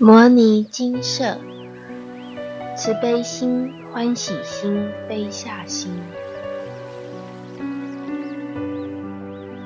[0.00, 1.36] 摩尼金舍，
[2.76, 5.90] 慈悲心、欢喜心、悲下心。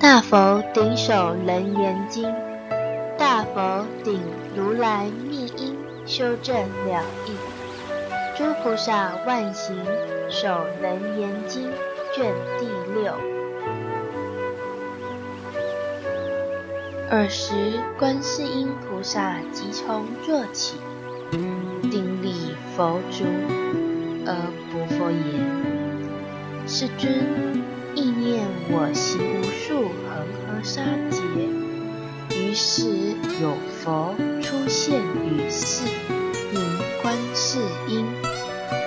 [0.01, 2.35] 大佛顶首楞严经，
[3.19, 4.23] 大佛顶
[4.57, 5.77] 如来密因
[6.07, 7.33] 修正了义。
[8.35, 9.77] 诸菩萨万行
[10.31, 10.49] 首
[10.81, 11.71] 楞严经
[12.17, 12.65] 卷第
[12.99, 13.32] 六。
[17.15, 17.53] 尔时，
[17.99, 20.77] 观世音菩萨即从坐起，
[21.91, 23.25] 顶礼佛足，
[24.25, 24.35] 而
[24.73, 25.21] 不佛言
[26.67, 27.63] ：“世尊，
[27.95, 30.81] 意念我行无数恒河沙
[31.11, 31.21] 劫，
[32.35, 32.89] 于是
[33.43, 35.85] 有佛出现于世，
[36.51, 36.65] 名
[37.03, 38.07] 观世音。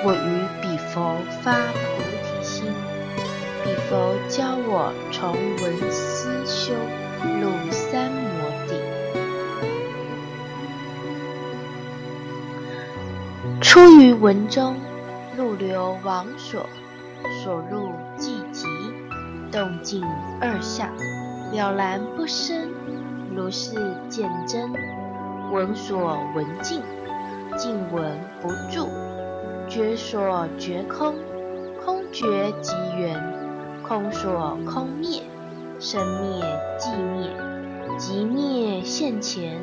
[0.04, 2.74] 我于彼佛发菩提心，
[3.64, 6.74] 彼佛教我从闻思修。”
[13.98, 14.76] 于文中，
[15.38, 16.66] 入流王所，
[17.42, 18.68] 所入寂极，
[19.52, 20.04] 动静
[20.42, 20.90] 二相，
[21.54, 22.70] 了然不生，
[23.34, 23.76] 如是
[24.10, 24.74] 见真。
[25.52, 26.82] 闻所闻尽，
[27.56, 28.90] 尽闻不住，
[29.70, 31.16] 觉所觉空，
[31.84, 33.18] 空觉即缘，
[33.88, 35.22] 空所空灭。
[35.80, 36.44] 生灭
[36.78, 37.30] 寂灭，
[37.98, 39.58] 即灭现前，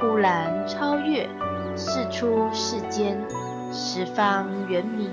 [0.00, 1.28] 忽然超越，
[1.76, 3.18] 是出世间，
[3.78, 5.10] 十方圆明，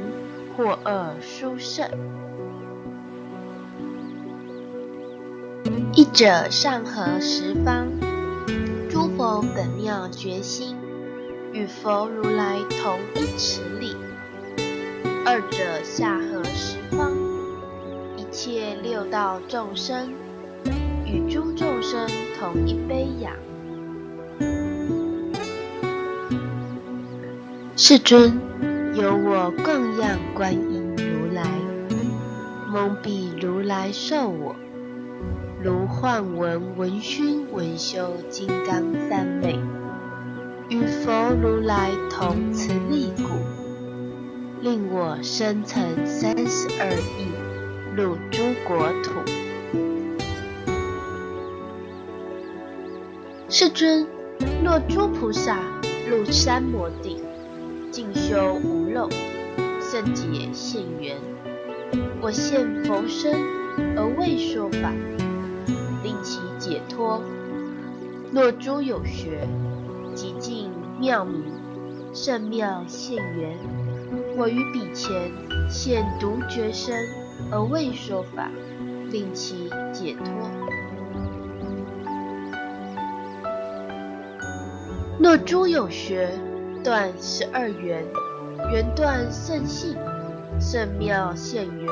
[0.55, 1.85] 或恶殊胜。
[5.93, 7.87] 一者上合十方，
[8.89, 10.77] 诸佛本妙觉心，
[11.51, 13.97] 与佛如来同一尺里；
[15.25, 17.11] 二者下合十方，
[18.15, 20.09] 一切六道众生。
[21.05, 22.07] 与诸众生
[22.39, 23.33] 同一杯养。
[27.75, 28.39] 世尊，
[28.95, 31.43] 由我供养观音如来，
[32.71, 34.55] 蒙彼如来授我，
[35.63, 39.59] 如幻闻闻熏闻修金刚三昧，
[40.69, 43.23] 与佛如来同慈力故，
[44.61, 49.19] 令我生成三十二亿，入诸国土。
[53.49, 54.05] 世尊，
[54.63, 55.57] 若诸菩萨
[56.07, 57.22] 入三摩地，
[58.25, 59.09] 修无漏，
[59.81, 61.17] 圣解现缘，
[62.21, 63.33] 我现佛身
[63.97, 64.93] 而为说法，
[66.01, 67.21] 令其解脱。
[68.31, 69.45] 若诸有学，
[70.15, 70.69] 即尽
[71.01, 71.43] 妙明，
[72.13, 73.57] 圣妙现缘，
[74.37, 75.29] 我于彼前
[75.69, 76.95] 现独觉身
[77.51, 78.49] 而为说法，
[79.11, 80.49] 令其解脱。
[85.19, 86.29] 若诸有学
[86.83, 88.03] 断十二缘，
[88.69, 89.95] 缘断圣性，
[90.59, 91.87] 圣妙现缘，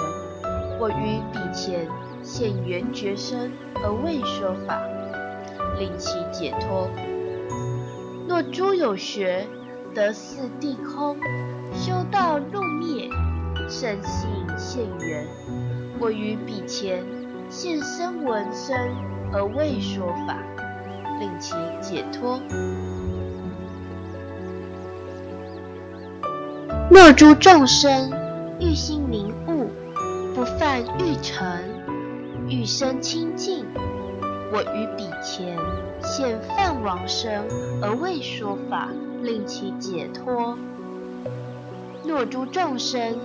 [0.77, 1.87] 我于彼前
[2.21, 4.81] 现缘觉身而为说法，
[5.79, 6.89] 令其解脱。
[8.27, 9.47] 若诸有学
[9.95, 11.15] 得四地空，
[11.73, 13.07] 修道入灭，
[13.69, 15.25] 圣性现缘，
[16.01, 17.01] 我于彼前
[17.49, 18.77] 现身闻身
[19.31, 20.37] 而为说法，
[21.21, 22.41] 令其解脱。
[26.93, 28.11] 若诸众生
[28.59, 29.69] 欲心明悟，
[30.35, 31.63] 不犯欲尘，
[32.49, 33.65] 欲生清净，
[34.51, 35.57] 我于彼前
[36.03, 37.43] 现梵王身
[37.81, 38.89] 而为说法，
[39.23, 40.57] 令其解脱。
[42.05, 43.15] 若诸众生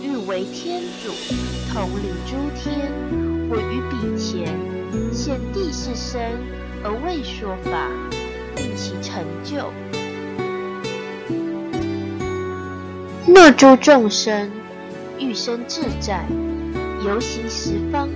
[0.00, 1.10] 欲为天主，
[1.74, 2.92] 统领诸天，
[3.50, 4.54] 我于彼前
[5.12, 6.22] 现地势身
[6.84, 7.90] 而为说法，
[8.54, 9.72] 令其成就。
[13.26, 14.48] 若诸众生
[15.18, 16.24] 欲生自在，
[17.04, 18.08] 游行十方，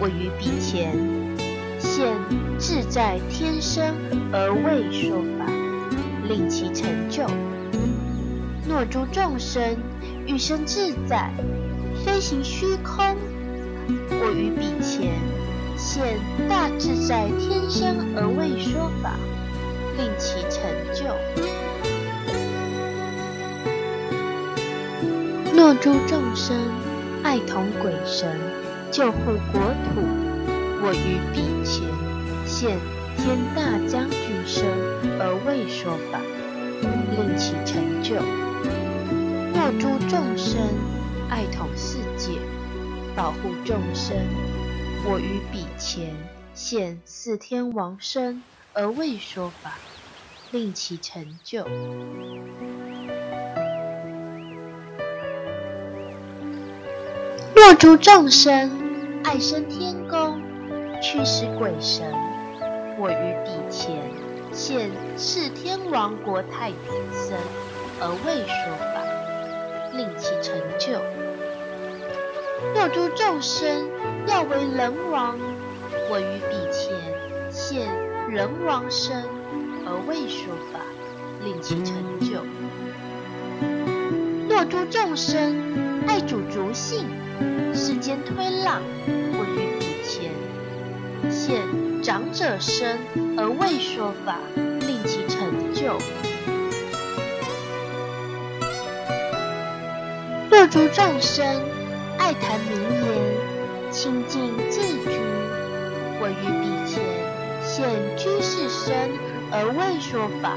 [0.00, 0.92] 我于彼前
[1.78, 2.12] 现
[2.58, 3.94] 自在天生
[4.32, 5.46] 而为说法，
[6.28, 7.24] 令其成就。
[8.68, 9.76] 若诸众生
[10.26, 11.30] 欲生自在，
[12.04, 13.16] 飞行虚空，
[14.10, 15.14] 我于彼前
[15.76, 16.18] 现
[16.48, 19.14] 大自在天生而为说法，
[19.96, 20.62] 令其成
[20.92, 21.14] 就。
[25.56, 26.54] 若诸众生
[27.22, 28.38] 爱同鬼神
[28.92, 29.18] 救护
[29.50, 30.02] 国土，
[30.82, 31.88] 我于彼前
[32.46, 32.78] 现
[33.16, 34.66] 天大将军身
[35.18, 36.20] 而为说法，
[37.10, 38.16] 令其成就。
[39.54, 40.60] 若诸众生
[41.30, 42.38] 爱同世界
[43.16, 44.14] 保护众生，
[45.06, 46.14] 我于彼前
[46.52, 48.42] 现四天王身
[48.74, 49.78] 而为说法，
[50.50, 51.66] 令其成就。
[57.56, 58.70] 若诸众生
[59.24, 60.42] 爱生天宫，
[61.00, 62.04] 驱使鬼神，
[62.98, 63.96] 我于彼前
[64.52, 66.76] 现世天王国太子
[67.12, 67.34] 僧，
[67.98, 71.00] 而为说法，令其成就。
[72.74, 73.88] 若诸众生
[74.26, 75.38] 要为人王，
[76.10, 76.94] 我于彼前
[77.50, 77.88] 现
[78.28, 79.24] 人王身，
[79.86, 80.78] 而为说法，
[81.42, 82.44] 令其成就。
[84.46, 87.06] 若诸众生爱主逐性。
[87.74, 88.80] 世间推浪，
[89.32, 90.32] 我于彼前
[91.30, 91.60] 现
[92.02, 92.98] 长者身
[93.36, 95.98] 而为说法，令其成就。
[100.50, 101.44] 若诸众生
[102.18, 105.20] 爱谈名言，清净自居，
[106.18, 107.04] 我于彼前
[107.62, 109.10] 现居士身
[109.52, 110.56] 而为说法，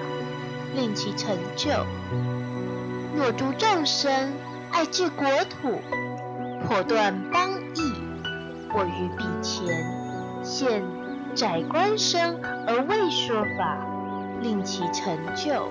[0.75, 1.69] 令其成就。
[3.15, 4.31] 若诸众生
[4.71, 5.81] 爱治国土，
[6.69, 7.81] 破断邦邑，
[8.71, 9.65] 我于彼前
[10.43, 10.83] 现
[11.33, 13.75] 宰官身而为说法，
[14.43, 15.67] 令其成就。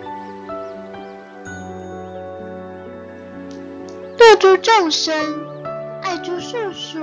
[4.18, 5.14] 若诸众生
[6.02, 6.98] 爱诸术数，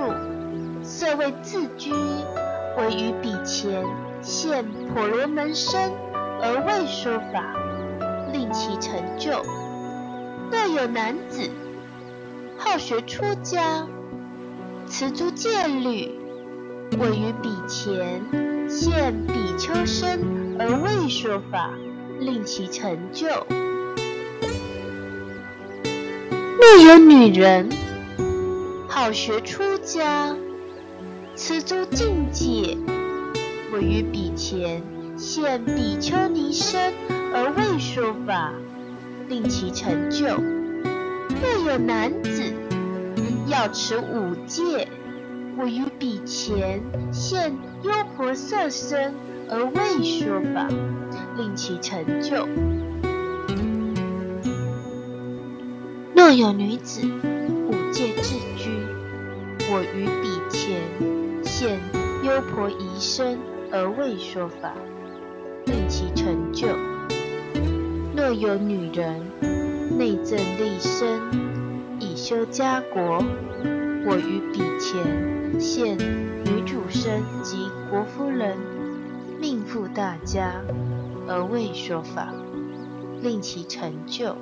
[0.82, 1.90] 色为自居，
[2.76, 3.82] 我于彼前
[4.20, 4.62] 现
[4.92, 5.90] 婆罗门身
[6.42, 7.54] 而为说法，
[8.30, 9.42] 令其成就。
[10.52, 11.50] 若有男子。
[12.58, 13.86] 好学出家，
[14.88, 16.10] 持诸戒律，
[16.98, 18.22] 位于彼前
[18.68, 21.70] 现比丘身而为说法，
[22.18, 23.26] 令其成就。
[26.58, 27.68] 若有女人
[28.88, 30.34] 好学出家，
[31.34, 32.76] 持诸境界，
[33.72, 34.82] 位于彼前
[35.16, 36.92] 现比丘尼身
[37.34, 38.52] 而为说法，
[39.28, 40.26] 令其成就。
[41.38, 42.35] 若有男子
[43.48, 44.88] 要持五戒，
[45.56, 46.82] 我于彼前
[47.12, 49.14] 现优婆塞身
[49.48, 50.68] 而为说法，
[51.36, 52.48] 令其成就。
[56.14, 58.70] 若有女子五戒自居，
[59.70, 60.80] 我于彼前
[61.44, 61.78] 现
[62.24, 63.38] 优婆夷身
[63.70, 64.74] 而为说法，
[65.66, 66.68] 令其成就。
[68.16, 69.20] 若有女人。
[69.98, 71.18] 内政立身，
[72.28, 73.22] 修家国。
[74.04, 78.56] 我于彼前现女主身及国夫人，
[79.40, 80.54] 命负大家，
[81.28, 82.34] 而为说法，
[83.22, 84.36] 令其成就。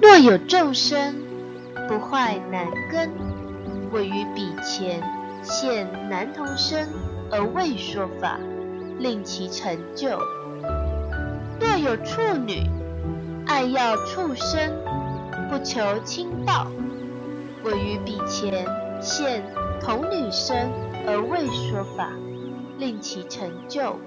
[0.00, 1.14] 若有众生
[1.86, 3.10] 不坏男根，
[3.92, 5.02] 我于彼前
[5.42, 6.88] 现男童身
[7.30, 8.40] 而为说法，
[8.98, 10.18] 令其成就。
[11.60, 12.66] 若有处女
[13.46, 14.72] 爱要畜生，
[15.50, 16.66] 不求亲报，
[17.62, 18.66] 我于彼前
[19.00, 19.42] 现
[19.80, 20.70] 童女身
[21.06, 22.08] 而为说法，
[22.78, 23.98] 令其成就。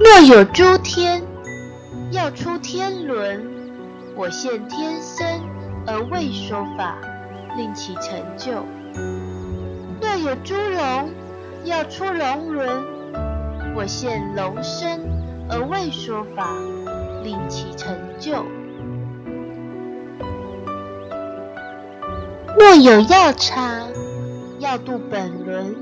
[0.00, 1.22] 若有诸天
[2.10, 3.46] 要出天轮，
[4.16, 5.40] 我现天身
[5.86, 6.96] 而为说法，
[7.56, 8.64] 令其成就。
[10.00, 11.10] 若有诸龙
[11.64, 12.92] 要出龙轮。
[13.74, 15.11] 我现龙身
[15.52, 16.48] 而为说法，
[17.22, 18.44] 令其成就。
[22.58, 23.86] 若有要差
[24.58, 25.76] 要度本轮，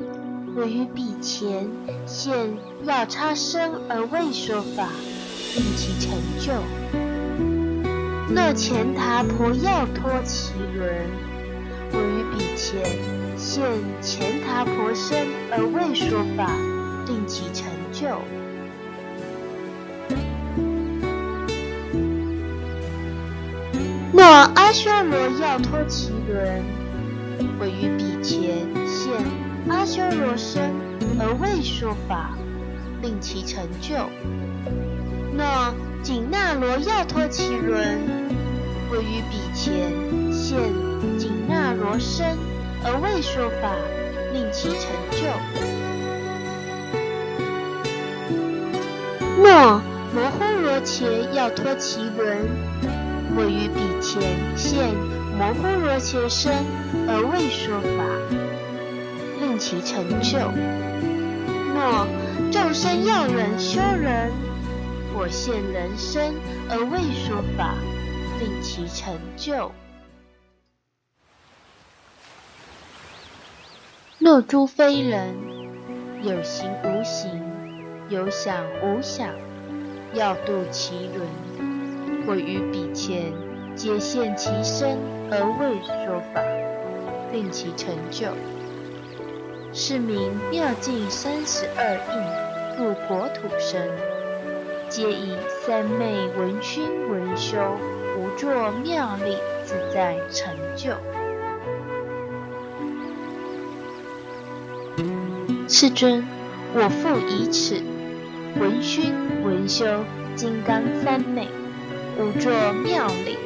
[0.56, 1.70] 我于彼前
[2.04, 2.34] 现
[2.82, 4.88] 要差身而为说法，
[5.54, 6.52] 令其成就。
[8.34, 10.92] 若前塔婆要脱其轮，
[11.92, 12.84] 我于彼前
[13.36, 13.62] 现
[14.00, 16.50] 前塔婆身而为说法，
[17.06, 17.70] 令其成。
[17.92, 18.06] 就。
[24.30, 26.62] 阿修罗要脱其轮，
[27.58, 29.12] 我于彼前现
[29.68, 30.72] 阿修罗身
[31.18, 32.30] 而为说法，
[33.02, 33.94] 令其成就。
[35.36, 37.98] 若紧那罗要脱其轮，
[38.90, 39.92] 我于彼前
[40.32, 40.58] 现
[41.18, 42.38] 紧那罗身
[42.84, 43.74] 而为说法，
[44.32, 45.26] 令其成就。
[49.42, 49.80] 若
[50.14, 52.46] 摩诃罗伽要脱其轮，
[53.36, 54.20] 我于彼前
[54.56, 54.94] 现
[55.36, 56.52] 摩诃罗伽身
[57.08, 58.04] 而为说法，
[59.40, 60.38] 令其成就。
[61.72, 62.06] 若
[62.50, 64.32] 众生要人修人，
[65.14, 66.34] 我现人身
[66.68, 67.74] 而为说法，
[68.38, 69.72] 令其成就。
[74.18, 75.34] 若诸非人，
[76.22, 77.30] 有形无形，
[78.10, 79.30] 有想无想，
[80.12, 81.26] 要度其轮，
[82.26, 83.32] 或于彼前，
[83.74, 84.98] 皆现其身
[85.30, 86.42] 而为说法，
[87.32, 88.28] 令其成就。
[89.72, 93.80] 是名妙境三十二应入国土生，
[94.88, 97.76] 皆以三昧闻熏闻修，
[98.18, 98.50] 无作
[98.82, 100.92] 妙力自在成就。
[105.68, 106.26] 世尊，
[106.74, 107.80] 我复以此
[108.60, 109.86] 闻熏闻修
[110.34, 111.46] 金刚三昧，
[112.20, 112.52] 无作
[112.84, 113.38] 妙理，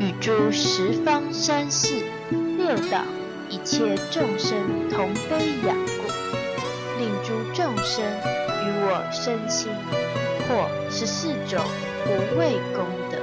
[0.00, 2.06] 与诸十方三世
[2.56, 3.02] 六道
[3.50, 4.56] 一切众生
[4.88, 6.08] 同悲仰故，
[6.98, 9.70] 令诸众生与我身心，
[10.48, 11.62] 或十四种
[12.06, 13.18] 无畏功德。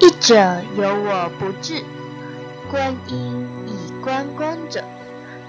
[0.00, 0.34] 一者
[0.78, 1.84] 有我不至。
[2.70, 4.82] 观音以观观者，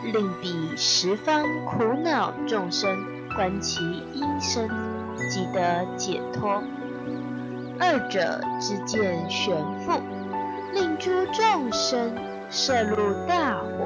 [0.04, 2.90] 令彼十方苦恼众生
[3.38, 3.80] 观其
[4.14, 4.68] 音声，
[5.30, 6.64] 即得解脱。
[7.80, 10.02] 二者之见玄复，
[10.74, 12.16] 令诸众生
[12.50, 12.96] 摄入
[13.28, 13.86] 大火，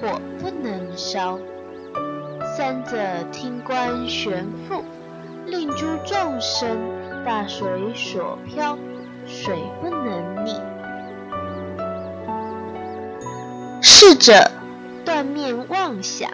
[0.00, 1.38] 火不能烧。
[2.56, 2.98] 三者
[3.30, 4.82] 听观玄复，
[5.46, 6.76] 令诸众生
[7.24, 8.76] 大水所漂，
[9.24, 10.60] 水不能溺。
[13.80, 14.50] 智者
[15.04, 16.28] 断灭妄想，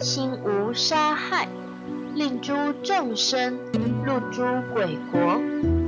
[0.00, 1.46] 心无杀害，
[2.14, 2.52] 令诸
[2.82, 3.58] 众生
[4.04, 4.42] 入诸
[4.72, 5.40] 鬼国，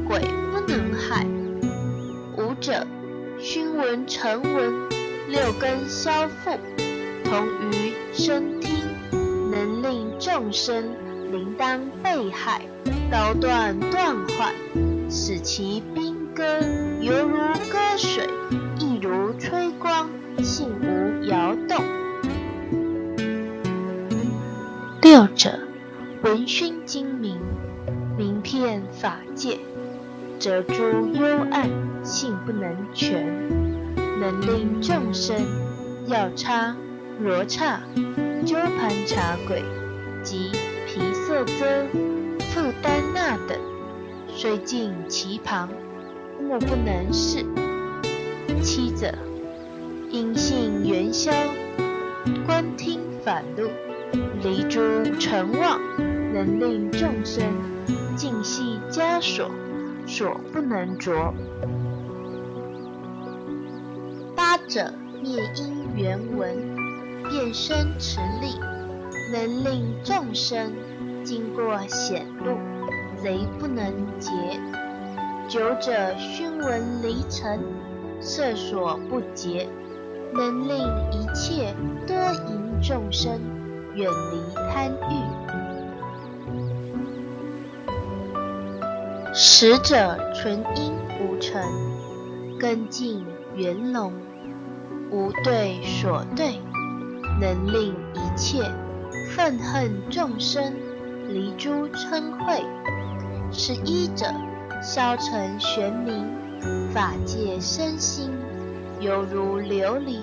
[0.06, 1.26] 鬼不能害。
[2.36, 2.86] 五者
[3.38, 4.88] 熏闻成闻，
[5.28, 6.58] 六根消复，
[7.24, 8.74] 同于声听，
[9.50, 10.84] 能令众生
[11.30, 12.60] 铃当被害，
[13.10, 14.52] 刀断断坏，
[15.08, 16.42] 使其兵戈
[17.00, 17.38] 犹如
[17.70, 18.28] 割水，
[18.78, 20.08] 亦如吹光。
[20.42, 21.82] 性无摇动。
[25.00, 25.58] 六者
[26.26, 27.38] 闻熏精明，
[28.18, 29.60] 名片法界，
[30.40, 30.74] 则诸
[31.14, 31.70] 幽暗，
[32.02, 33.24] 性不能全，
[34.18, 35.36] 能令众生
[36.08, 36.74] 药叉、
[37.20, 37.80] 罗刹、
[38.44, 39.62] 鸠盘茶鬼
[40.24, 40.50] 及
[40.84, 41.86] 毗色遮、
[42.40, 43.56] 富丹那等，
[44.26, 45.68] 虽尽其旁，
[46.42, 47.46] 莫不能视。
[48.60, 49.14] 七者。
[50.10, 51.30] 因性元宵，
[52.46, 53.68] 观听反路，
[54.42, 54.80] 离诸
[55.18, 55.80] 尘妄，
[56.36, 57.42] 能令众生
[58.14, 59.50] 尽系枷锁，
[60.06, 61.32] 所不能着。
[64.34, 66.54] 八者灭因缘文，
[67.30, 68.60] 变身持力，
[69.32, 70.74] 能令众生
[71.24, 72.58] 经过险路，
[73.16, 73.86] 贼不能
[74.18, 74.30] 劫。
[75.48, 77.64] 九者熏闻离尘，
[78.20, 79.66] 色所不劫。
[80.34, 80.76] 能令
[81.12, 81.74] 一切
[82.06, 83.40] 多淫众生
[83.94, 85.25] 远离贪欲。
[89.38, 91.62] 十者纯阴无尘，
[92.58, 93.22] 根净
[93.54, 94.10] 圆融，
[95.10, 96.58] 无对所对，
[97.38, 98.62] 能令一切
[99.34, 100.72] 愤恨众生
[101.28, 102.62] 离诸嗔恚。
[103.52, 104.24] 十一者
[104.82, 106.26] 消尘玄明，
[106.94, 108.30] 法界身心。
[109.00, 110.16] 犹如琉璃，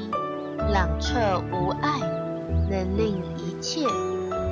[0.58, 2.00] 朗彻无碍，
[2.68, 3.86] 能令一切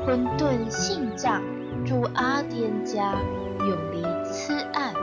[0.06, 1.42] 混沌性障
[1.84, 3.16] 诸阿颠家
[3.58, 4.94] 永离痴暗。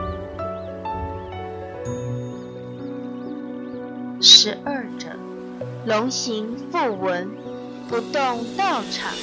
[4.19, 5.07] 十二者，
[5.85, 7.29] 龙行复闻，
[7.87, 9.13] 不动道场，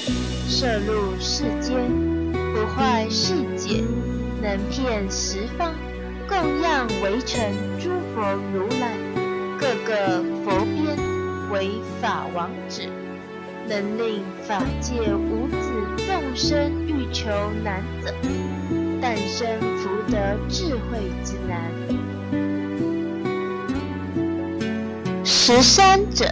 [0.48, 1.90] 摄入世间，
[2.54, 3.82] 不坏世界，
[4.40, 5.74] 能遍十方，
[6.28, 7.44] 供养围城
[7.80, 8.96] 诸佛如来。
[9.58, 10.96] 各个佛边
[11.50, 12.82] 为法王子，
[13.68, 15.72] 能令法界无子
[16.06, 17.28] 众生欲求
[17.64, 18.14] 难者，
[19.06, 19.46] 诞生
[19.78, 21.70] 福德智慧之难。
[25.24, 26.28] 十三者，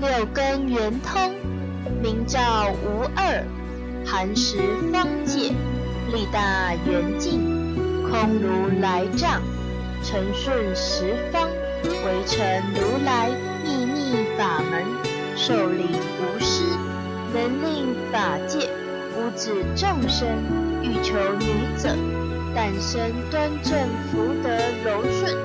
[0.00, 1.34] 六根圆通，
[2.02, 3.44] 明照无二，
[4.06, 4.56] 含十
[4.90, 5.50] 方界，
[6.14, 7.42] 力大圆净，
[8.08, 9.42] 空如来藏，
[10.02, 11.46] 成顺十方。
[11.84, 12.42] 为成
[12.74, 13.28] 如来
[13.62, 14.82] 秘密法门，
[15.36, 16.64] 受领无失，
[17.34, 18.70] 能令法界
[19.14, 20.26] 无止众生
[20.86, 21.96] 欲求女者，
[22.54, 24.48] 但生端正福德
[24.84, 25.36] 柔顺，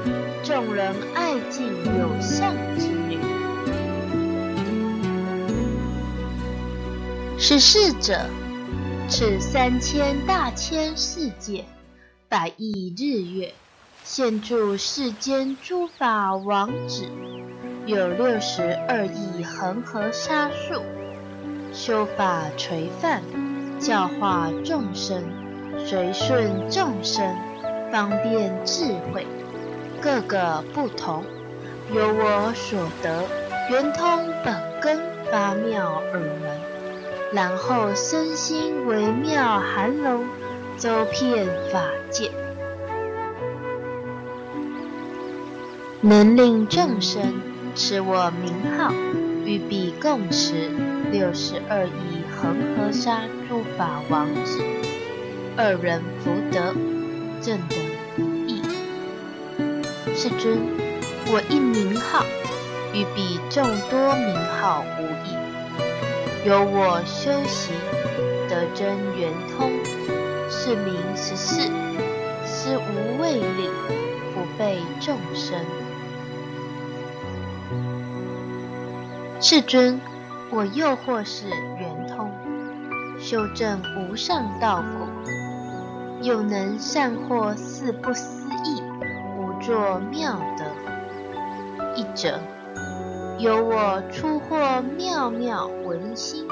[0.44, 1.66] 众人爱敬
[1.98, 3.18] 有相之女。
[7.40, 8.20] 十四者，
[9.10, 11.66] 此三千大千世界，
[12.30, 13.52] 百亿日月，
[14.04, 17.10] 现住世间诸法王子，
[17.88, 20.84] 有六十二亿恒河沙数，
[21.74, 23.24] 修法垂范，
[23.82, 25.24] 教化众生，
[25.88, 27.36] 随顺众生，
[27.92, 29.26] 方便智慧，
[30.00, 31.24] 各个不同，
[31.92, 33.24] 由我所得，
[33.72, 35.00] 圆通本根
[35.32, 36.62] 八妙耳门，
[37.34, 40.26] 然后身心微妙含容，
[40.78, 42.30] 周遍法界。
[46.02, 47.34] 能令众生
[47.74, 48.94] 持我名号，
[49.44, 50.70] 与彼共持
[51.12, 53.22] 六十二亿恒河沙
[53.52, 54.64] 诸法王子，
[55.58, 56.74] 二人福德
[57.42, 57.78] 正等
[58.48, 58.62] 义。
[60.16, 60.58] 世尊，
[61.28, 62.24] 我一名号，
[62.94, 66.48] 欲比众多名号无异。
[66.48, 67.74] 由我修习
[68.48, 68.88] 得真
[69.20, 69.70] 圆通，
[70.50, 71.64] 是名十四，
[72.46, 73.70] 是无畏力，
[74.34, 75.60] 不被众生。
[79.42, 80.00] 世尊，
[80.50, 81.48] 我又或是，
[83.22, 85.08] 修正无上道果，
[86.24, 88.82] 又能善获四不思议
[89.38, 90.66] 无作妙德。
[91.96, 92.40] 一者，
[93.38, 96.48] 由我出获妙妙闻心，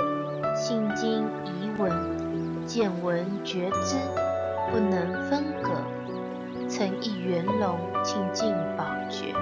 [0.56, 1.92] 心经疑闻，
[2.68, 3.96] 见闻觉知，
[4.72, 5.72] 不能分隔，
[6.68, 9.34] 曾一圆融清净宝觉。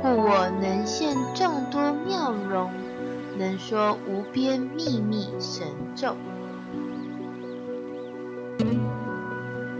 [0.00, 2.70] 故我能现众多妙容，
[3.38, 6.16] 能说无边秘密神咒。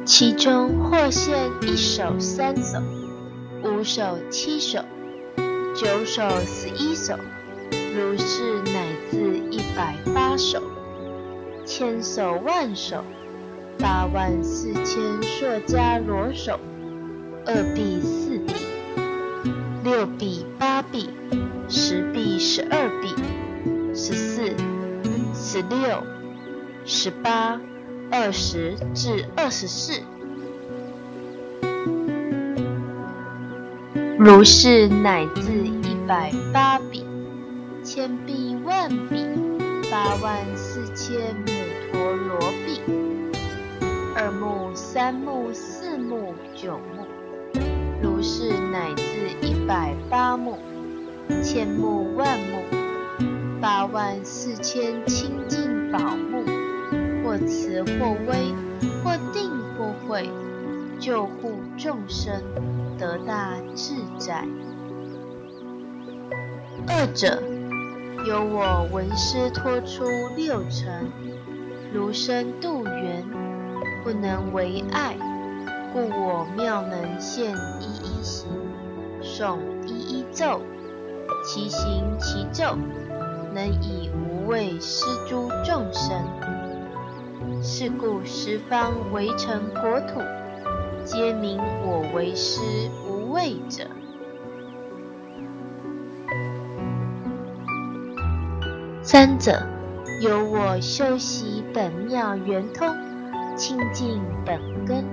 [0.07, 2.79] 其中或现一首三首，
[3.65, 4.79] 五首七首，
[5.75, 7.19] 九首十一首，
[7.73, 10.63] 如是乃至一百八首，
[11.65, 13.03] 千首万首，
[13.81, 14.95] 八万四千
[15.25, 16.61] 硕迦罗手，
[17.45, 18.55] 二臂四臂。
[19.83, 21.11] 六臂、八臂、
[21.69, 23.09] 十臂、十二臂、
[23.93, 24.55] 十四、
[25.35, 26.01] 十六、
[26.85, 27.61] 十八、
[28.11, 30.01] 二十至二十四，
[34.19, 37.05] 如是乃至一百八比、
[37.83, 39.27] 千臂、万臂、
[39.91, 41.53] 八万四千母
[41.91, 42.81] 陀罗臂，
[44.15, 47.07] 二目、三目、四目、九目。
[48.03, 50.59] 如是乃至一百八目、
[51.43, 52.63] 千目、万目、
[53.61, 56.45] 八万四千清净宝目，
[57.27, 58.55] 或慈或威，
[59.03, 60.31] 或定或慧，
[61.01, 62.33] 救护众生，
[62.97, 64.47] 得大自在。
[66.87, 67.43] 二者，
[68.25, 70.05] 由我闻师托出
[70.37, 71.11] 六尘，
[71.93, 73.25] 如生度缘，
[74.05, 75.17] 不能为爱。
[75.93, 78.47] 故我妙能现一一行，
[79.21, 80.61] 诵一一咒，
[81.45, 82.77] 其行其咒，
[83.53, 86.25] 能以无畏施诸众生。
[87.69, 90.21] 是故十方围城国土，
[91.05, 92.61] 皆名我为师
[93.05, 93.85] 无畏者。
[99.03, 99.67] 三者，
[100.21, 102.89] 由我修习本妙圆通，
[103.57, 105.05] 清净本根。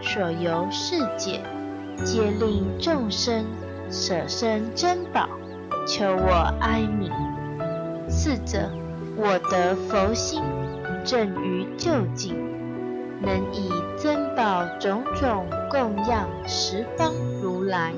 [0.00, 1.42] 所游世界，
[2.04, 3.44] 皆令众生
[3.90, 5.28] 舍身珍宝，
[5.86, 7.12] 求我哀悯。
[8.08, 8.70] 四者，
[9.14, 10.42] 我得佛心，
[11.08, 12.36] 正于究竟，
[13.22, 17.94] 能以珍宝种种供养十方如来，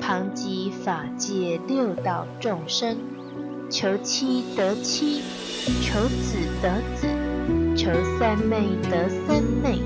[0.00, 2.96] 旁及法界六道众生，
[3.68, 5.20] 求妻得妻，
[5.82, 7.06] 求子得子，
[7.76, 9.78] 求三昧得三昧。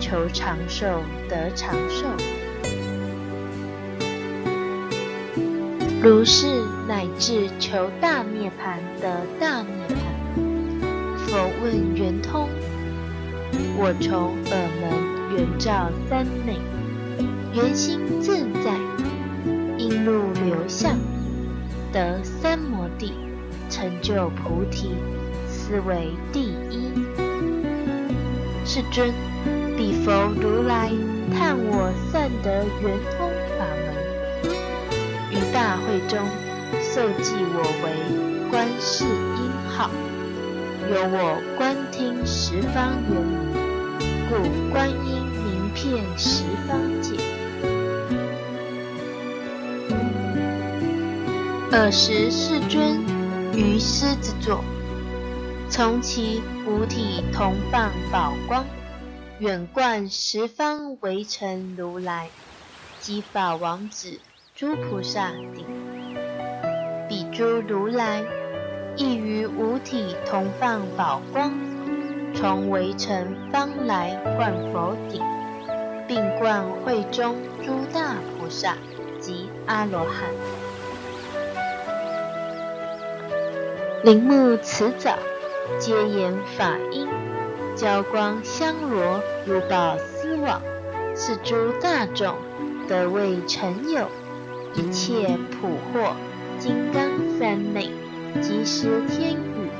[0.00, 0.84] 求长寿
[1.28, 2.06] 得长寿，
[6.02, 9.91] 如是乃至求大涅盘得大涅
[11.32, 12.46] 佛问圆通，
[13.78, 16.58] 我从耳门圆照三昧，
[17.54, 18.76] 圆心自在，
[19.78, 20.94] 因路流向，
[21.90, 23.14] 得三摩地，
[23.70, 24.90] 成就菩提，
[25.48, 26.92] 斯为第一。
[28.66, 29.10] 世尊。
[29.74, 30.90] 彼佛如来
[31.32, 34.52] 叹我善得圆通法门，
[35.30, 36.18] 于大会中
[36.78, 39.90] 受记我为观世音号，
[40.90, 43.54] 由我观听十方圆明，
[44.28, 47.16] 故观音名遍十方界。
[51.70, 53.00] 尔时世尊
[53.54, 54.62] 于狮子座，
[55.70, 58.64] 从其五体同放宝光。
[59.38, 62.28] 远观十方围城如来，
[63.00, 64.20] 及法王子
[64.54, 65.64] 诸菩萨顶。
[67.08, 68.22] 彼诸如来
[68.96, 71.52] 亦于五体同放宝光，
[72.34, 75.22] 从围城方来灌佛顶，
[76.06, 78.76] 并灌会中诸大菩萨
[79.18, 80.30] 及阿罗汉。
[84.04, 85.16] 铃木辞藻，
[85.78, 87.08] 皆言法音，
[87.74, 90.60] 交光香罗，如宝丝网，
[91.16, 92.34] 是诸大众
[92.88, 94.08] 得为成有
[94.74, 96.14] 一切普获。
[96.58, 97.02] 金刚
[97.38, 97.90] 三昧，
[98.40, 99.70] 即时天宇，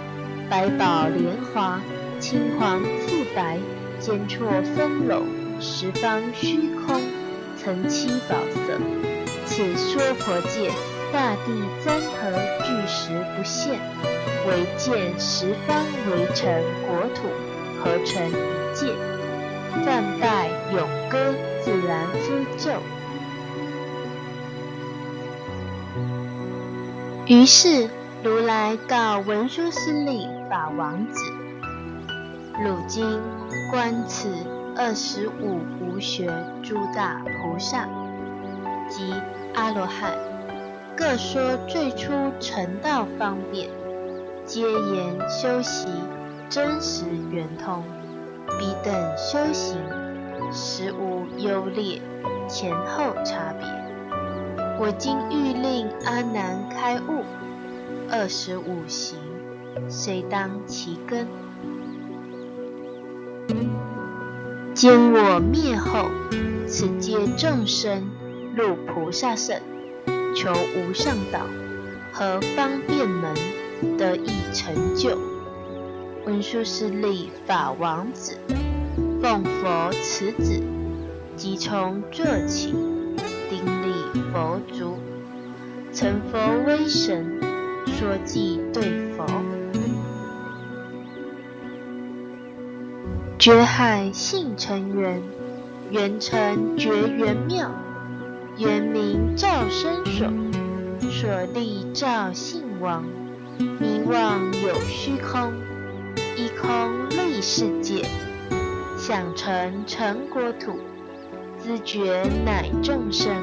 [0.51, 1.81] 百宝莲华，
[2.21, 3.59] 青黄素白，
[3.99, 5.23] 间错分楼，
[5.61, 7.01] 十方虚空，
[7.57, 8.79] 曾七宝色。
[9.47, 10.71] 此娑婆界，
[11.13, 12.31] 大地三河，
[12.63, 13.81] 巨石不现，
[14.47, 16.51] 唯见十方围城
[16.87, 17.29] 国土，
[17.83, 18.95] 合成一界，
[19.85, 22.71] 梵拜咏歌，自然呼咒。
[27.27, 27.89] 于是，
[28.25, 31.21] 如来告文殊师利法王子
[32.63, 33.05] ：“汝今
[33.69, 34.29] 观此
[34.77, 36.33] 二十五无学
[36.63, 37.89] 诸大菩萨
[38.89, 39.13] 及
[39.57, 40.13] 阿罗汉，
[40.97, 43.69] 各说最初成道方便，
[44.45, 45.89] 皆言修习
[46.49, 47.83] 真实圆通，
[48.57, 49.77] 彼等修行
[50.53, 52.01] 实无优劣，
[52.47, 53.67] 前后差别。”
[54.79, 57.25] 我今欲令阿难开悟，
[58.15, 59.19] 二十五行
[59.89, 61.27] 虽当其根？
[64.75, 66.11] 今我灭后，
[66.67, 68.11] 此界众生
[68.55, 69.59] 入菩萨圣，
[70.37, 71.47] 求无上道，
[72.13, 73.35] 何方便门
[73.97, 75.17] 得以成就？
[76.27, 78.37] 文殊师利法王子，
[79.23, 80.63] 奉佛此旨，
[81.35, 82.75] 即从坐起。
[83.49, 84.99] 顶礼佛足，
[85.95, 87.41] 成佛威神，
[87.87, 89.27] 说偈对佛。
[93.39, 95.23] 觉海性成缘，
[95.91, 97.71] 缘成觉缘妙，
[98.57, 100.31] 缘名照生所，
[101.11, 103.05] 所立照性王。
[103.59, 105.53] 迷妄有虚空，
[106.37, 108.05] 一空立世界，
[108.97, 110.79] 想成成国土。
[111.59, 113.37] 自觉乃众生，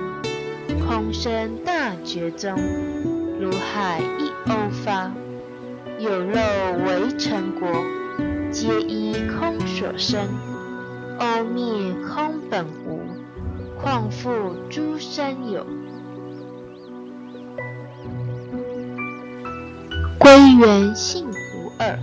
[0.86, 2.58] 空生大觉中，
[3.40, 5.10] 如海一欧发，
[5.98, 6.36] 有肉
[6.86, 7.70] 为成国，
[8.52, 10.28] 皆依空所生，
[11.20, 11.64] 欧灭
[12.06, 13.00] 空本无，
[13.82, 14.30] 况复
[14.70, 15.66] 诸山有？
[20.20, 21.98] 归元性无二，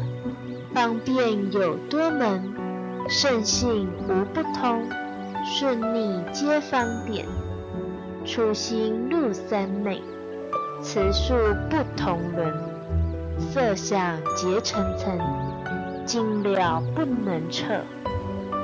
[0.72, 2.50] 方便有多门，
[3.10, 4.88] 圣性无不通。
[5.44, 7.26] 顺逆皆方便，
[8.24, 10.02] 初心入三昧，
[10.88, 11.34] 此数
[11.68, 12.54] 不同伦，
[13.40, 15.18] 色相结层层，
[16.04, 17.80] 尽了不能测，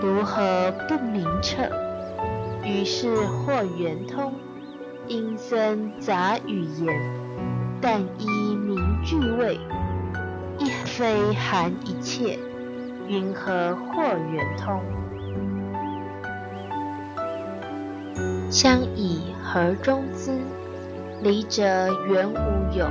[0.01, 1.69] 如何不明彻？
[2.65, 4.35] 于是或圆通，
[5.09, 6.97] 因声杂语言，
[7.81, 9.59] 但依名句位，
[10.59, 12.39] 一非含一切，
[13.09, 14.81] 云何或圆通？
[18.49, 20.39] 相以何中资？
[21.23, 21.63] 离者
[22.09, 22.85] 原无有，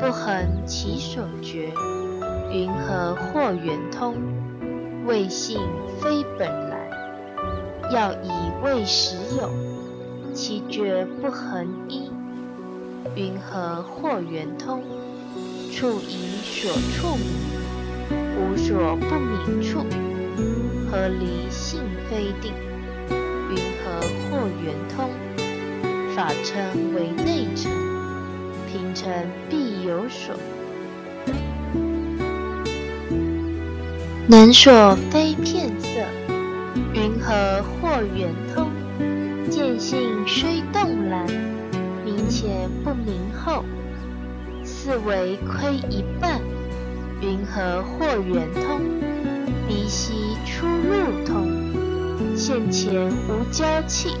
[0.00, 1.70] 不恒其所觉。
[2.50, 4.16] 云何或圆通？
[5.04, 5.60] 未性
[6.00, 6.90] 非本来，
[7.92, 8.30] 要以
[8.64, 9.50] 未实有。
[10.32, 12.10] 其觉不恒一，
[13.14, 14.82] 云何或圆通？
[15.74, 17.26] 处以所处名，
[18.40, 19.80] 无所不明处。
[20.90, 22.54] 何离性非定？
[23.50, 25.10] 云何或圆通？
[26.16, 27.70] 法称为内成，
[28.72, 29.12] 平成
[29.50, 30.34] 必有所。
[34.26, 36.00] 能所非片色，
[36.94, 38.70] 云何或圆通？
[39.50, 41.26] 见性虽动然，
[42.02, 43.62] 明前不明后，
[44.64, 46.40] 似为亏一半。
[47.20, 48.80] 云何或圆通？
[49.68, 50.14] 鼻息
[50.46, 51.46] 出入通。
[52.34, 54.16] 现前无交气，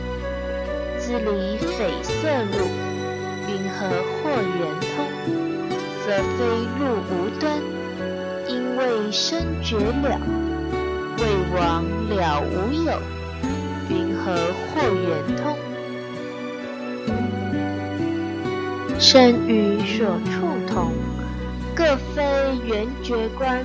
[1.06, 2.66] 自离匪色入，
[3.46, 3.86] 云何
[4.18, 5.06] 或圆通？
[6.04, 6.44] 则非
[6.80, 7.62] 入无端，
[8.48, 10.20] 因为生绝了，
[11.18, 11.22] 未
[11.54, 12.98] 亡了无有，
[13.88, 14.34] 云何
[14.74, 15.56] 或圆通？
[18.98, 20.90] 身与所处同，
[21.72, 22.24] 各非
[22.66, 23.64] 圆觉观，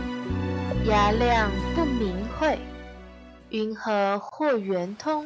[0.85, 2.59] 牙量不明慧。
[3.49, 5.25] 云何或圆通？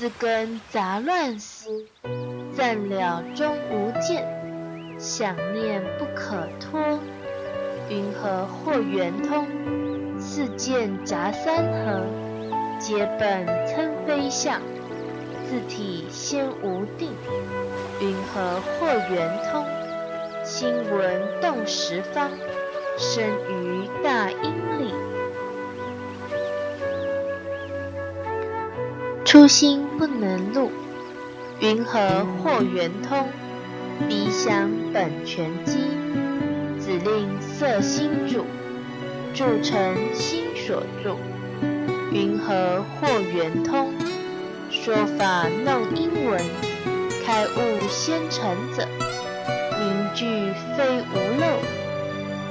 [0.00, 1.84] 自根杂乱思，
[2.56, 4.26] 暂了终无见，
[4.98, 6.98] 想念不可脱。
[7.90, 9.46] 云何或圆通？
[10.18, 12.06] 似见杂三合，
[12.78, 14.62] 皆本参非相，
[15.44, 17.12] 自体先无定。
[18.00, 19.66] 云何或圆通？
[20.42, 22.30] 心闻动十方，
[22.96, 24.54] 生于大阴
[29.30, 30.72] 初心不能入，
[31.60, 33.28] 云何或圆通？
[34.08, 35.78] 鼻想本全机，
[36.80, 38.44] 子令色心主，
[39.32, 41.16] 铸成心所住。
[42.10, 43.92] 云何或圆通？
[44.68, 46.42] 说法弄英文，
[47.24, 48.84] 开悟先成者，
[49.78, 50.26] 名句
[50.76, 51.46] 非无漏。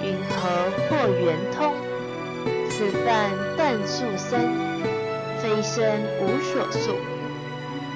[0.01, 0.47] 云何
[0.87, 1.73] 或圆通？
[2.69, 4.88] 此犯但素生。
[5.41, 6.95] 非身无所诉，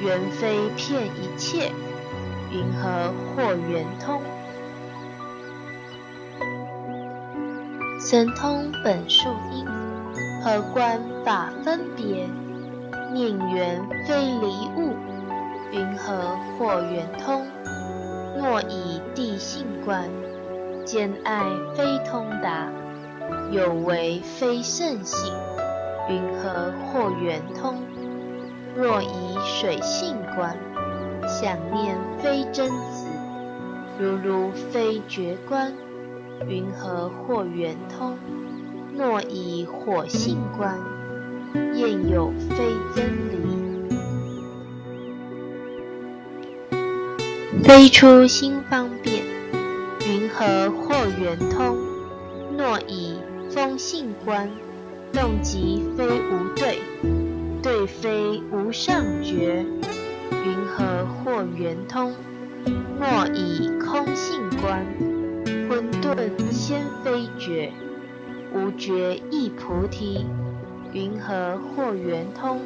[0.02, 1.72] 缘非骗一切，
[2.52, 4.22] 云何或圆通？
[8.00, 9.66] 神通本数因，
[10.42, 12.28] 何观法分别？
[13.14, 14.96] 念缘非离物，
[15.72, 17.46] 云何或圆通？
[18.38, 20.10] 若以地性观，
[20.84, 21.44] 兼爱
[21.76, 22.68] 非通达，
[23.52, 25.34] 有为非圣行。
[26.10, 27.82] 云何或圆通？
[28.76, 30.58] 若以水性观，
[31.28, 33.08] 想念非真子，
[33.98, 35.74] 如如非觉观。
[36.48, 38.18] 云何或圆通？
[38.98, 40.78] 若以火性观，
[41.74, 43.90] 焰有非真理，
[47.64, 49.24] 非出心方便。
[50.06, 51.78] 云何或圆通？
[52.58, 54.52] 若以风性观。
[55.14, 56.80] 动即非无对，
[57.62, 59.64] 对非无上觉，
[60.44, 62.14] 云何或圆通？
[63.00, 64.84] 莫以空性观，
[65.70, 67.72] 混沌先非觉，
[68.54, 70.26] 无觉亦菩提，
[70.92, 72.62] 云何或圆通？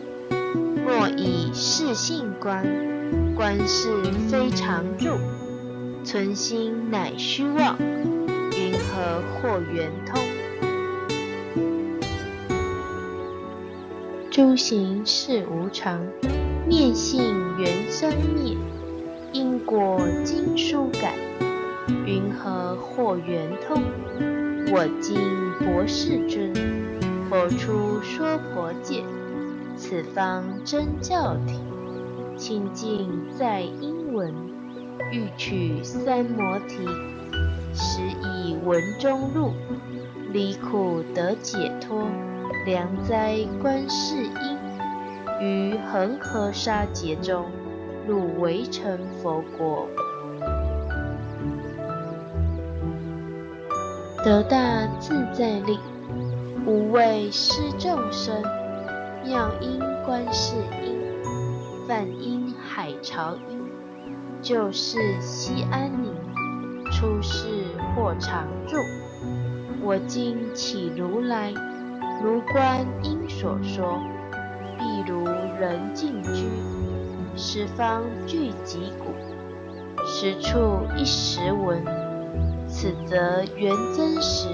[0.86, 2.66] 莫以事性观，
[3.36, 3.90] 观事
[4.30, 5.10] 非常住，
[6.06, 10.37] 存心乃虚妄，云何或圆通？
[14.38, 16.00] 修行是无常，
[16.70, 18.56] 念性原生灭，
[19.34, 21.16] 因果经书改，
[22.06, 23.82] 云何或圆通？
[24.72, 25.18] 我今
[25.58, 26.54] 博世尊，
[27.28, 29.02] 佛出说婆界，
[29.76, 31.60] 此方真教体，
[32.38, 34.32] 清净在英文，
[35.12, 36.86] 欲取三摩提，
[37.74, 39.52] 实以文中入，
[40.32, 42.08] 离苦得解脱。
[42.68, 44.58] 良哉观世音，
[45.40, 47.46] 于恒河沙劫中
[48.06, 49.88] 入围城佛国，
[54.22, 55.80] 得大自在力，
[56.66, 58.36] 无畏施众生。
[59.24, 60.98] 妙音观世音，
[61.88, 63.62] 梵音海潮音，
[64.42, 66.14] 救世西安宁，
[66.92, 67.48] 出世
[67.96, 68.76] 获常住。
[69.82, 71.54] 我今起如来。
[72.24, 74.00] 如观音所说，
[74.80, 76.50] 譬如人静居，
[77.36, 79.14] 十方聚集鼓，
[80.06, 81.84] 十处一时闻。
[82.68, 84.50] 此则缘真实，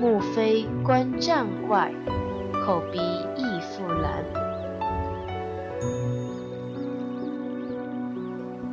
[0.00, 1.92] 目非观障怪，
[2.66, 2.98] 口鼻
[3.36, 4.24] 亦复然。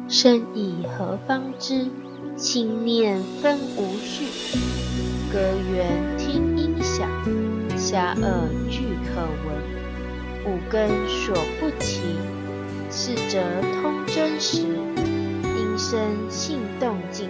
[0.09, 1.85] 身以何方知？
[2.35, 4.25] 心念分无序，
[5.31, 5.39] 隔
[5.71, 7.07] 缘听音响。
[7.91, 9.53] 瞎恶俱可闻，
[10.45, 11.99] 五根所不齐，
[12.89, 13.41] 是则
[13.81, 14.61] 通真实。
[14.61, 15.99] 因生
[16.29, 17.27] 性动静，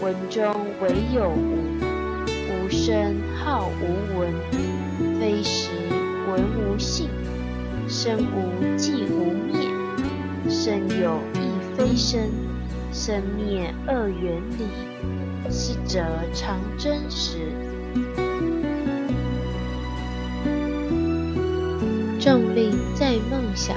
[0.00, 1.58] 闻中唯有无，
[2.48, 4.32] 无声号无闻，
[5.18, 5.70] 非实
[6.28, 7.08] 闻无性，
[7.88, 9.68] 生无即无灭，
[10.48, 12.30] 生有亦非生，
[12.92, 15.98] 生灭二元理，是则
[16.32, 17.48] 常真实。
[22.24, 23.76] 众令在梦想，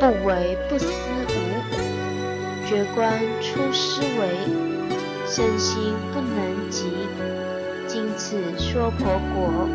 [0.00, 0.88] 不为不思
[1.28, 4.26] 无；觉观出思维，
[5.28, 6.90] 身心不能及。
[7.86, 9.68] 今此说婆国，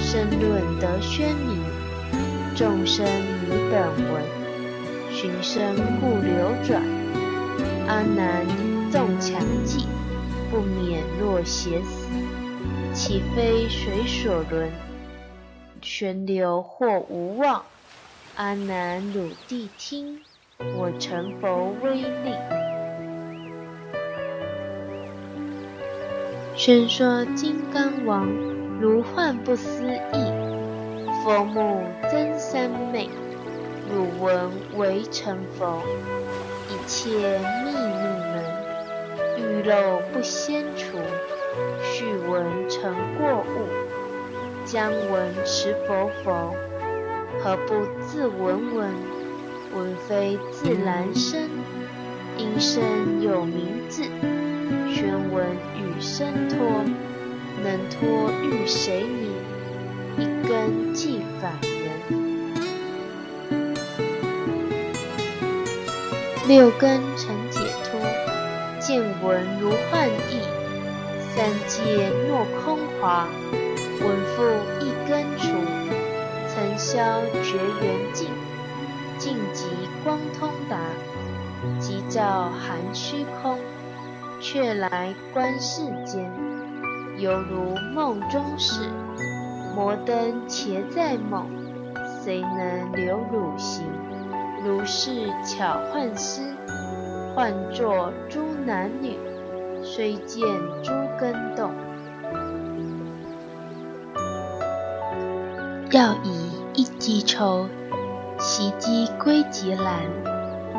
[0.00, 1.58] 深论得宣明，
[2.56, 4.22] 众生迷本文，
[5.10, 6.32] 寻声故流
[6.66, 6.82] 转。
[7.88, 8.46] 阿难
[8.90, 9.86] 纵强记，
[10.50, 12.08] 不免若邪思，
[12.94, 14.70] 岂非水所轮？
[15.82, 17.64] 旋流或无望，
[18.36, 20.20] 阿难汝谛听，
[20.78, 22.34] 我成佛威力。
[26.54, 28.28] 宣说金刚王
[28.80, 30.32] 如幻不思议，
[31.24, 33.10] 佛目增三昧，
[33.92, 35.82] 汝闻为成佛，
[36.70, 37.10] 一切
[37.64, 37.74] 秘密
[38.30, 38.44] 门，
[39.36, 40.96] 欲漏不先除，
[41.82, 43.81] 须闻成过悟，
[44.64, 46.54] 将闻持佛佛。
[47.42, 48.90] 何不自闻闻？
[49.74, 51.48] 闻非自然生，
[52.36, 54.02] 因生有名字。
[54.94, 56.58] 宣闻与生托，
[57.62, 59.32] 能托欲谁名？
[60.18, 61.72] 一根即反人。
[66.46, 67.98] 六根成解脱，
[68.78, 70.42] 见闻如幻意。
[71.34, 73.26] 三界若空华，
[74.04, 74.42] 闻复
[74.80, 75.48] 一根除。
[76.54, 77.00] 尘消
[77.42, 78.28] 绝缘尽，
[79.18, 79.66] 尽即
[80.04, 80.76] 光通达，
[81.78, 83.58] 即照含虚空，
[84.38, 86.30] 却来观世间，
[87.16, 88.82] 犹如梦中事。
[89.74, 91.46] 摩登且在梦，
[92.22, 93.86] 谁能留汝行？
[94.62, 95.10] 如是
[95.42, 96.42] 巧幻思，
[97.34, 99.18] 幻作诸男女，
[99.82, 100.46] 虽见
[100.82, 101.72] 诸根动。
[105.92, 107.68] 要以一击抽，
[108.38, 110.00] 袭击归极兰，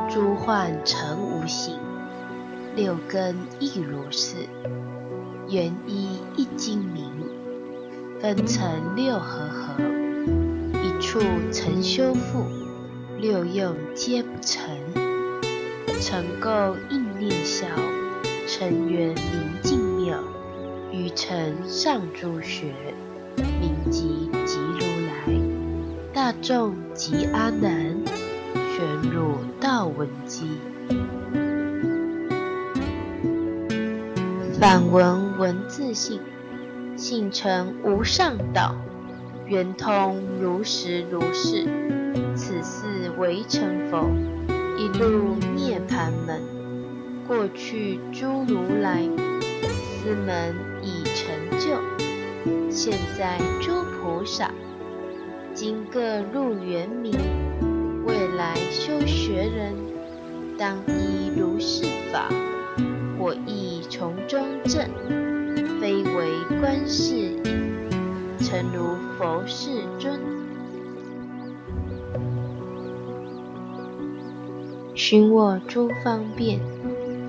[0.10, 1.78] 诸幻成无形，
[2.76, 4.38] 六根亦如是。
[5.47, 7.12] 缘一一精明，
[8.19, 9.84] 分成六合合，
[10.82, 11.19] 一处
[11.52, 12.47] 成修复，
[13.19, 14.63] 六用皆不成。
[16.02, 17.67] 成垢应念消，
[18.47, 20.17] 成缘明净妙，
[20.91, 22.73] 于成上诸学，
[23.62, 25.02] 名即即如。
[26.23, 28.01] 大众及阿难，
[28.55, 30.51] 玄入道闻机。
[34.57, 36.21] 反闻文字性，
[36.95, 38.73] 性成无上道，
[39.47, 41.65] 圆通如实如是。
[42.38, 44.09] 此四为成佛，
[44.77, 46.41] 一入涅盘门。
[47.27, 49.01] 过去诸如来，
[49.41, 51.77] 斯门已成就。
[52.71, 54.49] 现在诸菩萨。
[55.55, 56.01] 今各
[56.33, 57.13] 入圆明，
[58.05, 59.75] 未来修学人，
[60.57, 62.27] 当依如是法，
[63.19, 64.89] 我亦从中证，
[65.79, 67.43] 非为观世音，
[68.39, 70.19] 诚如佛世尊。
[74.95, 76.59] 寻我诸方便，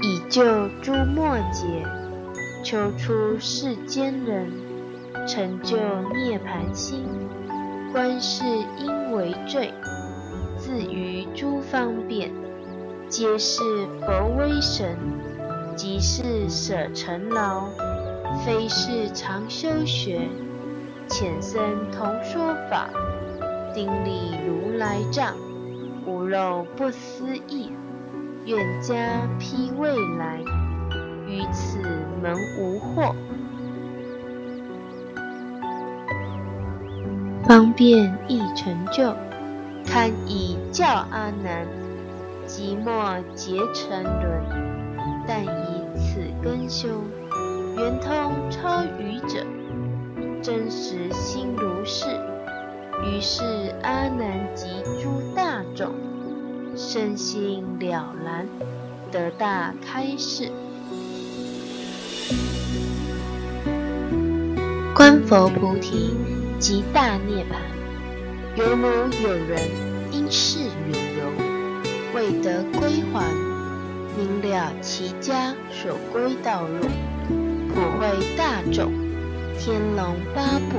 [0.01, 0.43] 以救
[0.81, 1.87] 诸末劫，
[2.63, 4.51] 求出世间人，
[5.29, 5.77] 成就
[6.15, 7.05] 涅盘心。
[7.95, 8.45] 观世
[8.77, 9.73] 音为最，
[10.59, 12.29] 自于诸方便，
[13.09, 13.63] 皆是
[14.01, 14.99] 佛威神，
[15.77, 17.69] 即是舍尘劳，
[18.45, 20.29] 非是常修学，
[21.07, 22.91] 浅僧同说法，
[23.73, 25.37] 顶礼如来藏，
[26.05, 27.71] 无漏不思议，
[28.45, 28.97] 愿加
[29.39, 30.41] 披未来，
[31.29, 31.79] 于此
[32.21, 33.15] 门无惑。
[37.47, 39.15] 方便易成就，
[39.87, 41.67] 堪以教阿难，
[42.47, 44.43] 即莫结成轮。
[45.29, 46.89] 但以此根修，
[47.77, 49.45] 圆通超愚者，
[50.41, 52.07] 真实心如是。
[53.05, 53.45] 于是
[53.83, 55.93] 阿难及诸大众，
[56.75, 58.49] 身心了然，
[59.13, 60.51] 得大开示。
[64.95, 66.15] 观佛菩提。
[66.65, 68.87] 即大涅槃，犹如
[69.23, 69.61] 有人
[70.11, 71.27] 因事远游，
[72.15, 73.31] 未得归还，
[74.17, 76.89] 明了其家所归道路，
[77.69, 78.91] 普惠大众，
[79.59, 80.79] 天龙八部，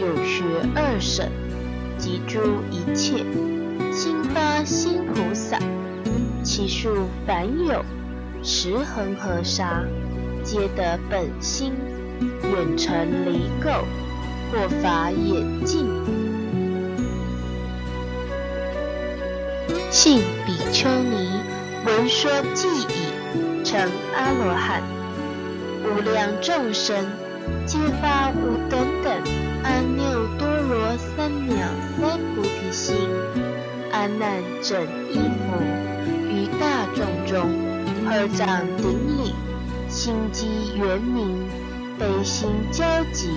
[0.00, 0.42] 有学
[0.74, 1.28] 二省，
[1.98, 3.18] 及诸一切，
[3.92, 5.58] 心发心菩萨，
[6.42, 7.84] 其数凡有
[8.42, 9.84] 十恒河沙，
[10.42, 11.74] 皆得本心，
[12.42, 13.84] 远尘离垢。
[14.50, 15.86] 过法眼净，
[19.90, 21.40] 信比丘尼
[21.84, 23.80] 闻说记已，成
[24.14, 24.82] 阿罗汉。
[25.84, 27.06] 无量众生
[27.64, 29.12] 皆发无等等
[29.62, 31.50] 阿耨多罗三藐
[31.98, 32.94] 三菩提心。
[33.92, 35.56] 阿难整衣服
[36.28, 37.50] 于大众中，
[38.08, 38.84] 二掌顶
[39.16, 39.34] 礼，
[39.88, 41.48] 心机圆明，
[41.98, 43.30] 悲心交集。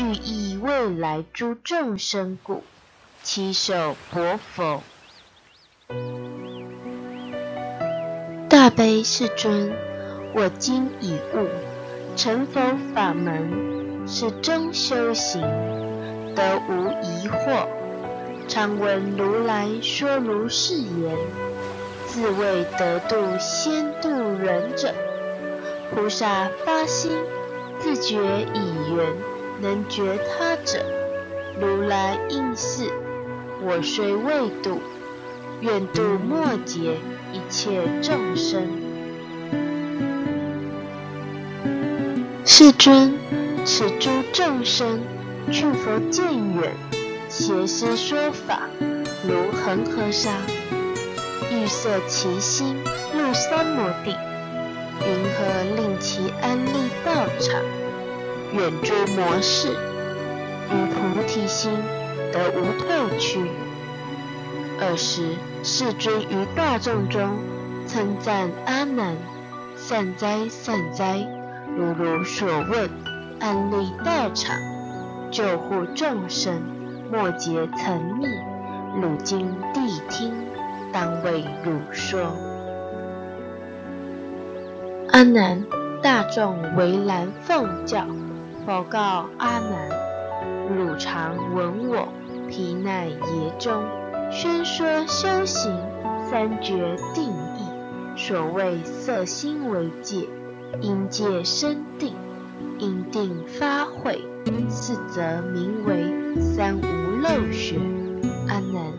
[0.00, 2.62] 欲益未来诸众生故，
[3.24, 4.80] 其手薄否？
[8.48, 9.74] 大悲世尊，
[10.36, 11.48] 我今已悟，
[12.14, 15.40] 成佛法门是真修行，
[16.36, 17.66] 得无疑惑。
[18.46, 21.16] 常闻如来说如是言，
[22.06, 24.94] 自谓得度先度人者。
[25.92, 27.10] 菩萨发心，
[27.80, 28.16] 自觉
[28.54, 29.04] 以圆
[29.60, 30.84] 能觉他者，
[31.60, 32.90] 如来应是。
[33.60, 34.80] 我虽未度，
[35.60, 36.96] 愿度末劫
[37.32, 38.62] 一切众生。
[42.44, 43.12] 世尊，
[43.64, 45.00] 此诸众生
[45.50, 46.72] 去佛渐远，
[47.28, 48.68] 邪师说法，
[49.26, 50.30] 如恒河沙，
[51.50, 52.76] 欲摄其心
[53.12, 54.16] 入三摩地，
[55.04, 57.60] 云何令其安立道场，
[58.52, 61.70] 远诸魔事，于菩提心？
[62.32, 63.40] 得无退去。
[64.80, 65.22] 尔时，
[65.62, 67.28] 世尊于大众中
[67.86, 69.16] 称赞阿难
[69.76, 71.26] ：“善哉，善哉！
[71.76, 72.88] 如如所问，
[73.40, 74.56] 安立道场，
[75.30, 76.60] 救护众生，
[77.10, 78.26] 莫劫沉溺，
[79.00, 80.32] 汝今谛听，
[80.92, 82.20] 当为汝说。”
[85.12, 85.64] 阿难，
[86.02, 88.06] 大众为难奉教，
[88.68, 89.88] 佛告阿难
[90.68, 92.06] ：“汝常闻我。”
[92.50, 93.16] 皮乃耶
[93.58, 93.82] 中
[94.30, 95.74] 宣说修行
[96.30, 97.64] 三绝定义，
[98.14, 100.28] 所谓色心为界，
[100.82, 102.12] 因界生定，
[102.78, 104.22] 因定发慧，
[104.68, 107.80] 是则名为三无漏学。
[108.48, 108.92] 阿难，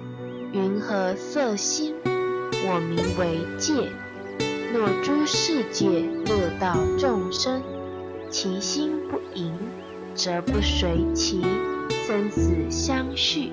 [0.52, 1.94] 云何色心？
[2.04, 3.88] 我名为界。
[4.74, 5.88] 若诸世界
[6.26, 7.62] 六道众生，
[8.30, 9.52] 其心不盈，
[10.14, 11.42] 则不随其。
[12.08, 13.52] 生死相续，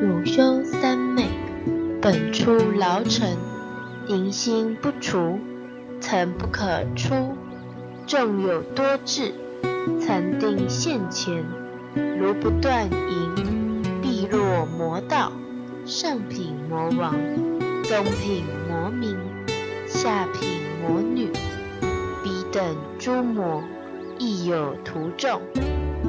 [0.00, 1.26] 汝修三昧，
[2.00, 3.36] 本出牢城，
[4.06, 5.40] 淫心不除，
[6.00, 7.36] 曾不可出。
[8.06, 9.32] 众有多智，
[10.00, 11.44] 曾定现前，
[12.18, 15.32] 如不断淫，必落魔道。
[15.84, 17.12] 上品魔王，
[17.82, 19.16] 中品魔民，
[20.02, 21.30] 下品魔女。
[22.24, 23.62] 彼等诸魔
[24.18, 25.40] 亦有徒众，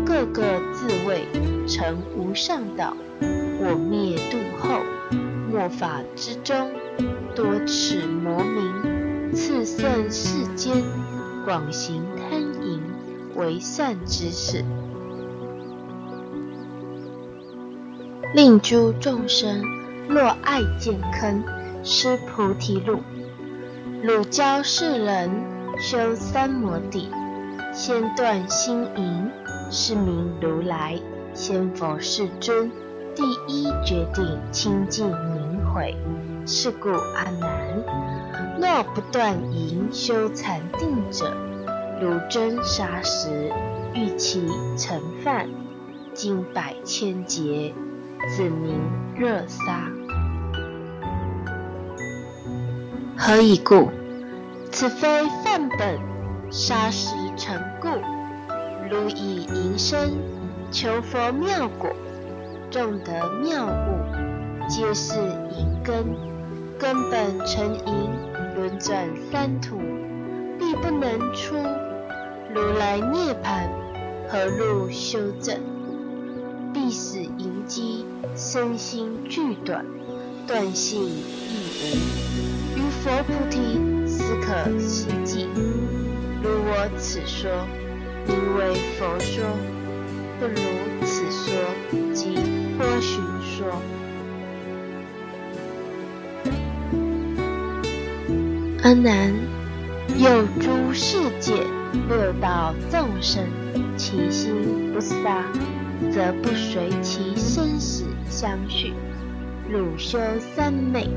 [0.04, 1.28] 个个自谓
[1.68, 2.98] 成无上道。
[3.22, 4.80] 我灭度后，
[5.52, 6.72] 末法之中，
[7.36, 10.74] 多此魔名，次胜世间，
[11.46, 12.82] 广行贪淫，
[13.36, 14.66] 为善之事，
[18.34, 19.64] 令诸众生
[20.10, 21.44] 若爱见坑，
[21.84, 22.98] 失菩提路，
[24.04, 25.32] 汝教世人。
[25.80, 27.10] 修三摩地，
[27.74, 29.32] 先断心淫，
[29.72, 30.99] 是名如来。
[31.34, 32.70] 先佛世尊，
[33.16, 35.95] 第一决定清净明慧。
[36.45, 37.82] 是故阿难，
[38.60, 41.34] 若不断淫修禅定者，
[41.99, 43.51] 如真砂石，
[43.95, 44.45] 欲其
[44.78, 45.49] 成饭，
[46.14, 47.74] 经百千劫，
[48.30, 48.80] 子名
[49.18, 50.03] 热沙。
[53.26, 53.90] 何以故？
[54.70, 55.08] 此非
[55.46, 55.98] 范本，
[56.52, 57.88] 沙石成故。
[58.92, 60.12] 如以淫身
[60.74, 61.90] 求佛妙果，
[62.70, 65.16] 众得妙物，皆是
[65.56, 66.04] 淫根。
[66.78, 68.10] 根本成淫，
[68.58, 69.78] 轮转三途，
[70.60, 71.56] 必不能出。
[72.54, 73.70] 如来涅盘，
[74.28, 75.58] 何入修正？
[76.74, 78.06] 必使淫机
[78.36, 79.86] 身心俱短，
[80.46, 81.16] 断性亦
[81.86, 82.53] 无。
[83.02, 83.80] 佛菩提。
[84.06, 85.48] 斯可希冀。
[86.44, 87.50] 如我此说，
[88.28, 89.44] 名为佛说；
[90.39, 90.56] 不如
[91.04, 91.54] 此说，
[92.14, 92.36] 即
[92.78, 93.82] 波旬说。
[98.84, 99.34] 阿难，
[100.18, 101.54] 有诸世界
[102.10, 103.44] 六道众生，
[103.98, 105.46] 其心不杀，
[106.12, 108.94] 则不随其生死相续。
[109.70, 110.20] 汝修
[110.56, 111.10] 三昧，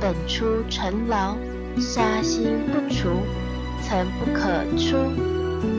[0.00, 1.36] 本出尘劳。
[1.78, 3.22] 杀心不除，
[3.84, 4.96] 曾不可出。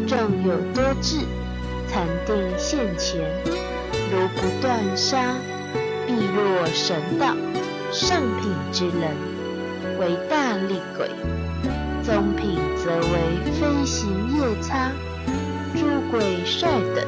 [0.08, 0.18] 众
[0.48, 1.18] 有多智，
[1.90, 3.20] 禅定现前。
[4.12, 5.36] 如不断杀，
[6.08, 7.36] 必落神道。
[7.92, 9.12] 上品之人，
[10.00, 11.08] 为大力鬼；
[12.04, 14.92] 中品则为飞行夜叉、
[15.76, 17.06] 诸鬼帅等；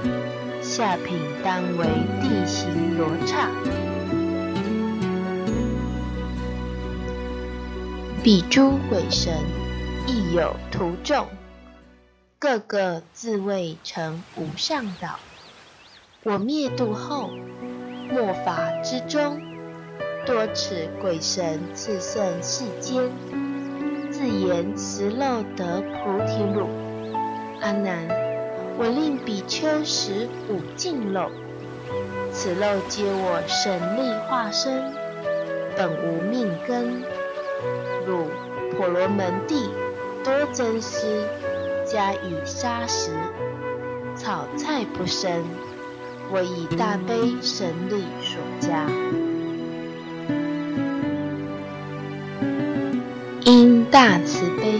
[0.62, 1.86] 下品当为
[2.20, 3.48] 地行罗刹。
[8.24, 9.34] 彼诸鬼神
[10.06, 11.26] 亦有徒众，
[12.38, 15.18] 个个自谓成无上道。
[16.22, 17.32] 我灭度后，
[18.12, 19.42] 末法之中，
[20.24, 23.10] 多此鬼神炽盛世间，
[24.12, 26.70] 自言实漏得菩提路。
[27.60, 28.08] 阿难，
[28.78, 31.32] 我令比丘识五净漏，
[32.32, 34.94] 此漏皆我神力化身，
[35.76, 37.02] 本无命根。
[38.06, 38.26] 如
[38.76, 39.70] 婆罗门地
[40.24, 41.28] 多增施，
[41.86, 43.12] 加以沙石，
[44.16, 45.44] 草菜不生。
[46.34, 48.88] 我以大悲神力所加，
[53.44, 54.80] 因大慈悲，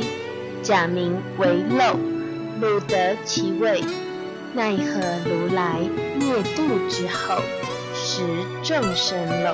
[0.64, 1.98] 假名为漏，
[2.62, 3.84] 汝得其位。
[4.54, 5.80] 奈何如来
[6.20, 7.42] 灭度之后，
[7.94, 8.24] 识
[8.64, 9.54] 众生漏，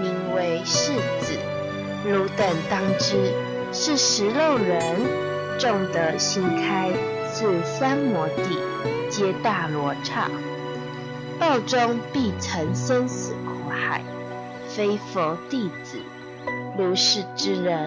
[0.00, 1.37] 名为世子。
[2.08, 3.34] 汝等当知，
[3.70, 4.80] 是食肉人，
[5.58, 6.90] 众得心开，
[7.30, 8.58] 自三摩地，
[9.10, 10.30] 皆大罗刹。
[11.38, 14.02] 报中必成生死苦海，
[14.66, 15.98] 非佛弟子，
[16.78, 17.86] 如是之人，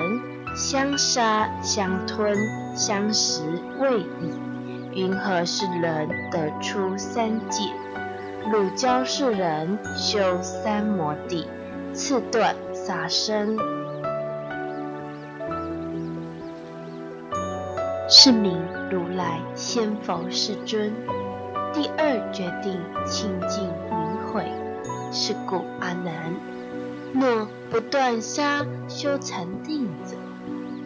[0.56, 2.38] 相杀相吞
[2.76, 3.42] 相食
[3.80, 4.32] 未已，
[4.94, 7.64] 云何是人得出三界？
[8.52, 11.48] 汝教世人修三摩地，
[11.92, 13.58] 次断杀生，
[18.14, 18.60] 是名
[18.92, 20.94] 如来先佛世尊。
[21.74, 24.44] 第二决定清净明慧，
[25.14, 26.36] 是故阿难，
[27.14, 30.18] 若不断杀修禅定者，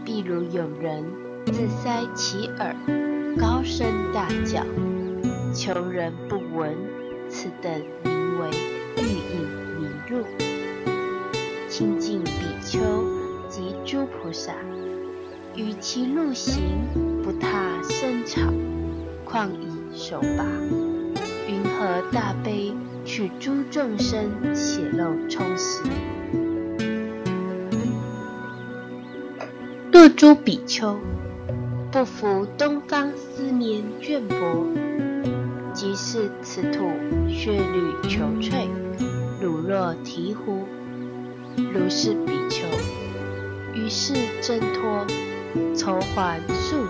[0.06, 1.04] 譬如有人
[1.48, 2.76] 自塞其耳，
[3.40, 4.62] 高声大叫，
[5.52, 6.78] 求人不闻，
[7.28, 7.74] 此等
[8.04, 8.52] 名为
[8.98, 9.42] 欲引
[9.80, 10.24] 迷入。
[11.68, 12.80] 清净比丘
[13.50, 14.54] 及诸菩萨，
[15.56, 16.80] 与其路行，
[17.26, 18.40] 不踏生草，
[19.24, 20.46] 况以手拔，
[21.48, 22.72] 云何大悲
[23.04, 25.82] 取诸众生血肉充实？
[29.92, 31.00] 若诸比丘
[31.92, 34.68] 不服东方四面绢帛，
[35.74, 36.92] 即是此土
[37.28, 38.68] 血履裘绢，
[39.42, 40.64] 汝若醍醐，
[41.74, 42.68] 如是比丘，
[43.74, 44.14] 于是
[44.44, 45.08] 挣脱，
[45.76, 46.86] 筹还数，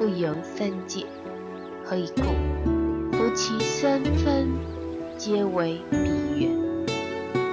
[0.00, 1.04] 不由三界。
[1.84, 2.22] 何以故？
[3.12, 4.48] 夫其身分，
[5.18, 5.98] 皆为彼
[6.40, 6.56] 缘。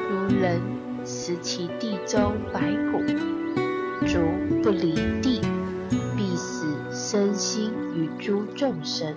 [0.09, 0.61] 如人
[1.03, 3.03] 食其地中白骨，
[4.07, 4.19] 足
[4.63, 5.41] 不离地，
[6.15, 9.13] 必死身心与诸众生。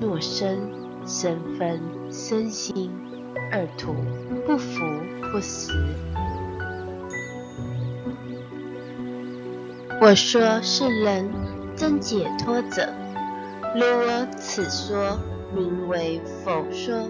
[0.00, 0.58] 若身、
[1.06, 1.80] 身分、
[2.10, 2.90] 身心
[3.52, 3.94] 二土
[4.44, 4.80] 不服
[5.30, 5.72] 不死。
[10.00, 11.30] 我说是人
[11.82, 12.88] 真解脱者。
[13.74, 15.18] 如我此说
[15.52, 17.08] 名为否说，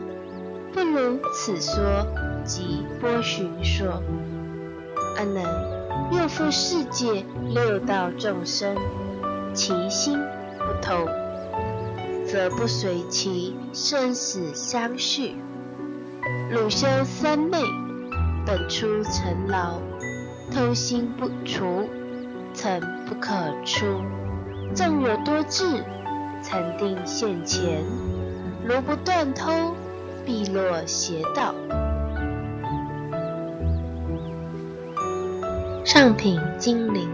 [0.72, 2.06] 不如此说
[2.42, 4.02] 即波旬说。
[5.18, 5.44] 阿难，
[6.10, 8.74] 若复世界六道众生，
[9.52, 10.18] 其心
[10.56, 11.06] 不同，
[12.26, 15.36] 则不随其生死相续。
[16.50, 17.58] 汝修三昧，
[18.46, 19.82] 本出尘劳，
[20.50, 21.86] 偷心不除，
[22.54, 23.30] 尘不可
[23.66, 24.00] 出。
[24.74, 25.64] 纵有多智。
[26.42, 27.84] 禅定现前，
[28.66, 29.52] 如不断偷，
[30.26, 31.54] 必落邪道。
[35.84, 37.08] 上品精灵，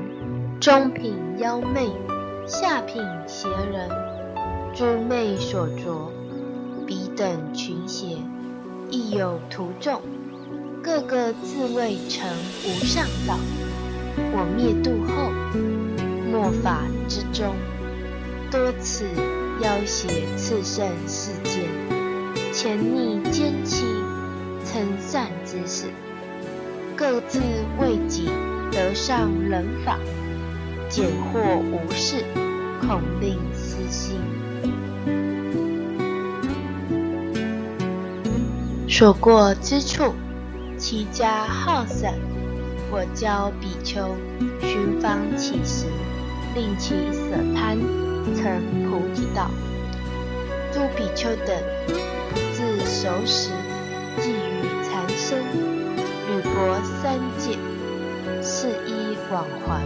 [0.58, 1.90] 中品妖媚，
[2.46, 3.90] 下品邪人，
[4.74, 6.10] 诸魅所着，
[6.86, 8.16] 彼等群邪，
[8.88, 10.00] 亦有徒众，
[10.82, 12.30] 个个自谓成
[12.64, 13.34] 无上道。
[14.32, 15.30] 我灭度后，
[16.30, 17.54] 末法之中。
[18.50, 19.04] 多次
[19.60, 21.64] 要挟次圣世间，
[22.52, 23.84] 潜匿奸欺，
[24.64, 25.86] 称善之事，
[26.96, 27.40] 各自
[27.78, 28.30] 为己
[28.72, 29.98] 得上人法，
[30.88, 32.24] 简惑无事，
[32.80, 34.18] 恐令私心。
[38.88, 40.14] 所过之处，
[40.78, 42.14] 其家好散，
[42.90, 44.16] 我教比丘
[44.62, 45.84] 寻方乞食，
[46.54, 47.78] 令其舍贪。
[48.36, 48.44] 成
[48.84, 49.50] 菩提道，
[50.70, 51.56] 诸比丘等
[52.52, 53.48] 自守时，
[54.20, 55.38] 寄于残生，
[56.28, 57.56] 履薄三界，
[58.42, 59.80] 是衣往还，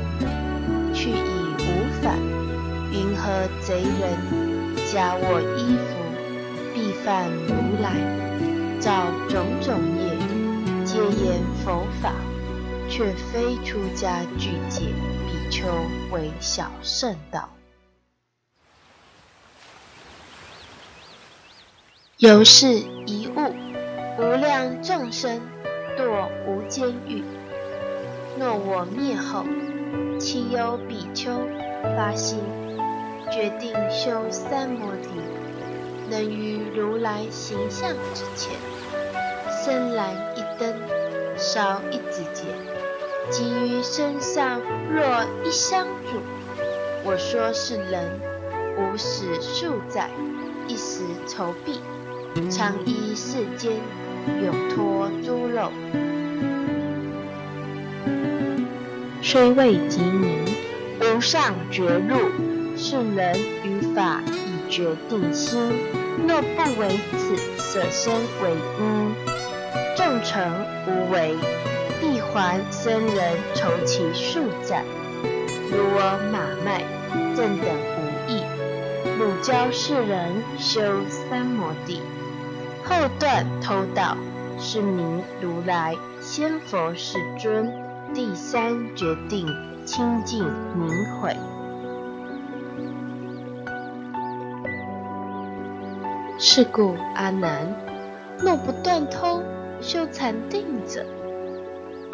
[0.92, 2.18] 去已无返。
[2.90, 4.18] 云何贼人
[4.92, 5.90] 假我衣服，
[6.74, 7.94] 必犯如来？
[8.80, 12.12] 造种种业，皆言佛法，
[12.88, 14.86] 却非出家具戒
[15.52, 15.68] 求
[16.10, 17.46] 为小圣道。
[22.16, 22.68] 由是
[23.06, 23.52] 一物，
[24.18, 25.42] 无量众生
[25.94, 27.22] 堕无间狱。
[28.38, 29.44] 若我灭后，
[30.18, 31.38] 岂有比丘
[31.82, 32.40] 发心
[33.30, 35.10] 决定修三摩地，
[36.08, 38.56] 能于如来形象之前，
[39.50, 40.74] 生燃一灯，
[41.36, 42.44] 烧一指节。
[43.32, 44.60] 即于身上
[44.94, 46.20] 若一香烛。
[47.02, 48.20] 我说是人，
[48.76, 50.10] 无始数载，
[50.68, 51.80] 一时愁弊，
[52.50, 53.72] 常依世间，
[54.44, 55.72] 永脱诸肉。
[59.22, 60.44] 虽未及名，
[61.00, 62.18] 无上觉路，
[62.76, 65.58] 是人于法已决定心。
[66.28, 68.12] 若不为此，舍身
[68.42, 69.14] 为因，
[69.96, 71.34] 众成无为，
[72.02, 74.82] 必还僧人筹其数载。
[75.70, 76.82] 如我马麦，
[77.36, 78.42] 正等无益。
[79.16, 82.02] 汝教世人修三摩地，
[82.82, 84.16] 后断偷盗，
[84.58, 87.72] 是名如来先佛世尊。
[88.12, 89.46] 第三决定
[89.86, 90.44] 清净
[90.74, 90.88] 明
[91.20, 91.36] 慧。
[96.36, 97.72] 是故阿难，
[98.40, 99.40] 若不断偷
[99.80, 101.06] 修禅定者，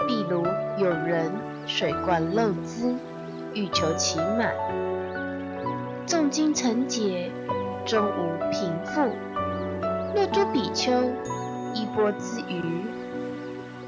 [0.09, 0.43] 譬如
[0.79, 1.31] 有人
[1.67, 2.95] 水罐漏资，
[3.53, 4.55] 欲求其满，
[6.07, 7.31] 诵经成解，
[7.85, 9.03] 终无贫富。
[10.17, 10.91] 若诸比丘
[11.75, 12.83] 衣钵之余，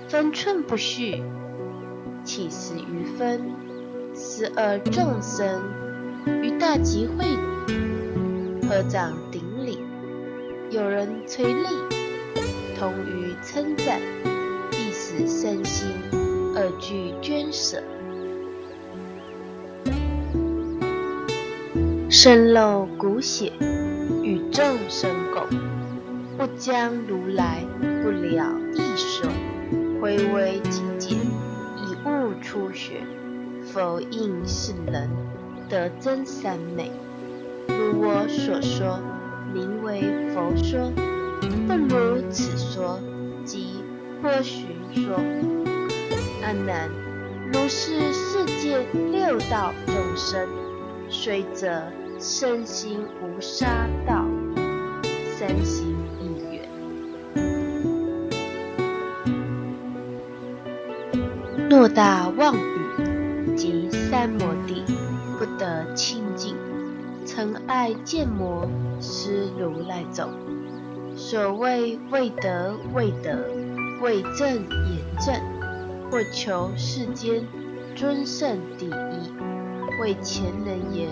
[0.08, 1.22] 分寸不续。
[2.22, 3.40] 起死余分，
[4.14, 5.62] 十二众生
[6.42, 7.24] 于大集会
[8.68, 9.82] 合掌顶礼，
[10.68, 11.66] 有人催力，
[12.78, 13.98] 同于称赞，
[14.70, 15.88] 必使身心
[16.62, 17.82] 二俱捐舍，
[22.10, 23.50] 身露骨血，
[24.22, 25.46] 与众生共，
[26.36, 27.64] 不将如来
[28.02, 28.44] 不了
[28.74, 29.26] 义说，
[30.02, 31.16] 回为境界。
[32.42, 33.02] 初学，
[33.62, 35.08] 否应是人
[35.68, 36.90] 得真三昧。
[37.68, 38.98] 如我所说，
[39.54, 40.02] 名为
[40.34, 40.90] 佛说；
[41.66, 42.98] 不如此说，
[43.44, 43.82] 即
[44.20, 45.59] 波寻说。
[46.50, 46.90] 阿难，
[47.52, 50.48] 如是世界六道众生，
[51.08, 51.80] 虽则
[52.18, 54.26] 身心无杀道，
[55.38, 56.68] 三心亦远。
[61.70, 64.82] 偌大妄语及三摩地，
[65.38, 66.56] 不得清净。
[67.24, 68.68] 曾爱见魔，
[69.00, 70.28] 失如来走。
[71.14, 73.38] 所谓未得未得，
[74.02, 75.32] 未正言正，
[76.10, 77.46] 或求世间
[77.94, 79.32] 尊胜第一。
[80.00, 81.08] 为前人言，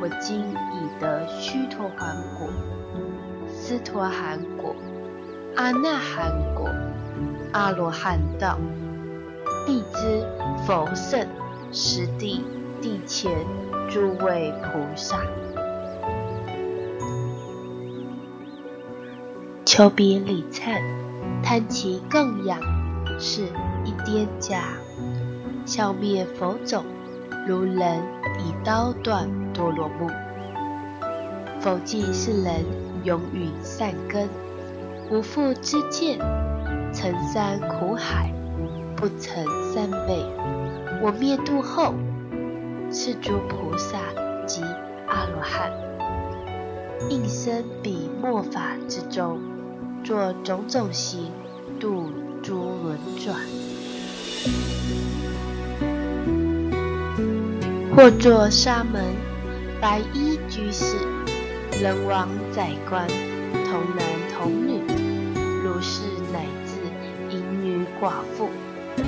[0.00, 2.48] 我今已得须陀洹果、
[3.48, 4.74] 斯陀含果、
[5.56, 6.70] 阿那含果、
[7.52, 8.58] 阿罗汉道。
[9.66, 10.26] 必知
[10.66, 11.26] 佛圣
[11.72, 12.42] 实地
[12.80, 13.30] 地前
[13.90, 15.20] 诸位菩萨，
[19.66, 20.80] 求彼礼忏，
[21.42, 22.58] 贪其供养，
[23.18, 23.48] 是
[24.10, 24.62] 颠家，
[25.66, 26.82] 消灭佛种，
[27.46, 28.00] 如人
[28.38, 30.08] 以刀断多罗木。
[31.60, 32.64] 否记世人
[33.04, 34.26] 永与善根，
[35.10, 36.18] 无复之见，
[36.94, 38.32] 成山苦海。
[38.96, 39.44] 不成
[39.74, 40.24] 三昧，
[41.02, 41.92] 我灭度后，
[42.90, 43.98] 是诸菩萨
[44.46, 44.62] 及
[45.06, 45.70] 阿罗汉，
[47.10, 49.38] 应生彼末法之中，
[50.02, 51.30] 作种种行，
[51.78, 52.06] 度
[52.42, 53.36] 诸轮转，
[57.94, 59.02] 或作沙门、
[59.80, 60.96] 白衣居士、
[61.82, 63.06] 人王宰官、
[63.64, 64.80] 童男童女，
[65.64, 68.50] 如是乃至淫女寡妇。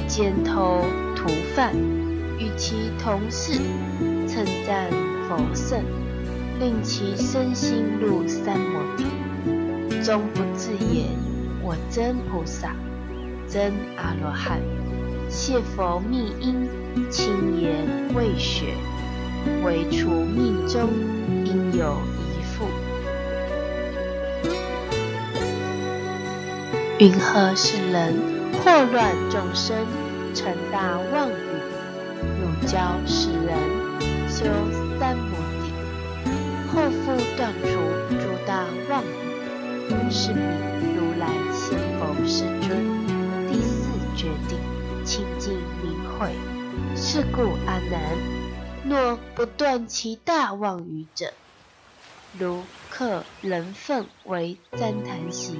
[0.06, 0.84] 奸头
[1.16, 1.74] 涂饭，
[2.38, 3.60] 与其同事，
[4.28, 4.88] 称赞
[5.28, 5.82] 佛圣，
[6.60, 9.04] 令其身心入三摩地，
[10.02, 11.08] 终不自言：
[11.62, 12.74] 我真菩萨，
[13.48, 14.60] 真阿罗汉。
[15.30, 16.68] 谢佛密因，
[17.08, 18.74] 清言未学，
[19.64, 20.90] 唯除命中
[21.44, 21.96] 应有
[22.34, 22.66] 一复。
[26.98, 28.12] 云何是人？
[28.64, 29.86] 祸乱众生，
[30.34, 31.34] 成大妄语，
[32.40, 33.56] 汝教世人
[34.28, 34.44] 修
[34.98, 35.72] 三摩地，
[36.68, 37.68] 后复断除
[38.18, 40.42] 诸大妄语，是名
[40.96, 42.68] 如来先佛世尊。
[43.48, 44.58] 第四决定
[45.40, 46.30] 尽明慧。
[46.94, 48.00] 是故阿难，
[48.84, 51.32] 若不断其大妄语者，
[52.38, 55.56] 如客人份为旃檀形，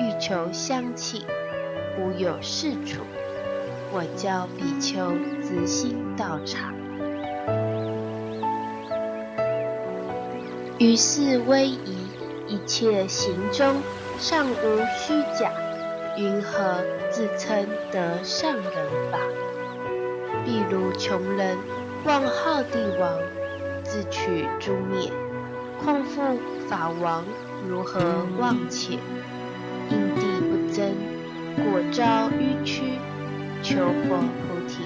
[0.00, 1.26] 欲求香气，
[1.98, 3.02] 无有是处。
[3.92, 6.72] 我教比丘自心道场。
[10.78, 12.06] 于是威仪，
[12.48, 13.82] 一切行中
[14.18, 15.52] 尚无虚假，
[16.16, 18.62] 云何自称得上人
[19.10, 19.18] 法？
[20.44, 21.56] 譬如穷人
[22.04, 23.18] 望好帝王，
[23.82, 25.10] 自取诛灭；
[25.82, 26.38] 况复
[26.68, 27.24] 法王
[27.66, 28.98] 如何忘且？
[29.88, 30.94] 因地不增，
[31.56, 32.98] 果招淤屈，
[33.62, 34.84] 求佛菩提。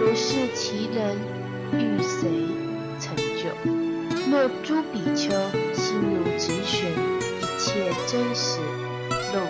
[0.00, 1.16] 如是其人，
[1.74, 2.48] 欲谁
[2.98, 3.50] 成就？
[4.30, 5.30] 若诸比丘
[5.74, 6.90] 心如止水，
[7.40, 8.60] 一切真实，
[9.32, 9.40] 入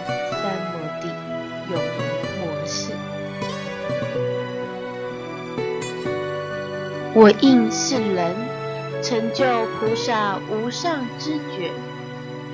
[7.15, 8.35] 我应是人，
[9.03, 9.45] 成就
[9.79, 11.71] 菩萨无上之觉，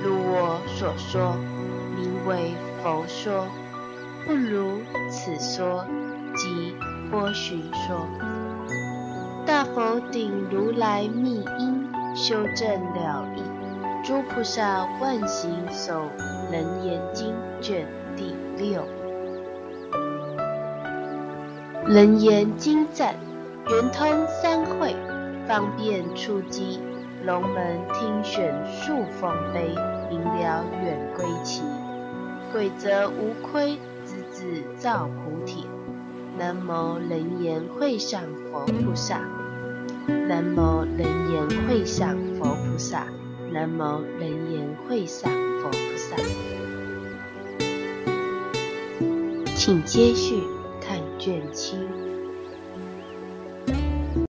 [0.02, 1.36] 如我所说，
[1.96, 3.46] 名为佛说，
[4.26, 4.80] 不如
[5.10, 5.84] 此说，
[6.36, 6.74] 即
[7.10, 8.06] 波旬说。
[9.46, 11.88] 大佛顶如来密因。
[12.14, 13.42] 修正了义，
[14.02, 16.08] 诸菩萨万行首
[16.50, 17.86] 楞严经卷
[18.16, 18.82] 第六。
[21.86, 23.14] 楞严经赞，
[23.70, 24.96] 圆通三会，
[25.46, 26.80] 方便出击，
[27.26, 29.74] 龙门听选数凤飞，
[30.08, 31.60] 明了远归期。
[32.50, 35.66] 鬼则无亏，资自造菩提。
[36.38, 39.20] 南无楞严会上佛菩萨。
[40.06, 43.04] 南无人言会上佛菩萨，
[43.52, 46.16] 南无人言会上佛菩萨。
[49.54, 50.42] 请接续
[50.80, 51.76] 看卷七。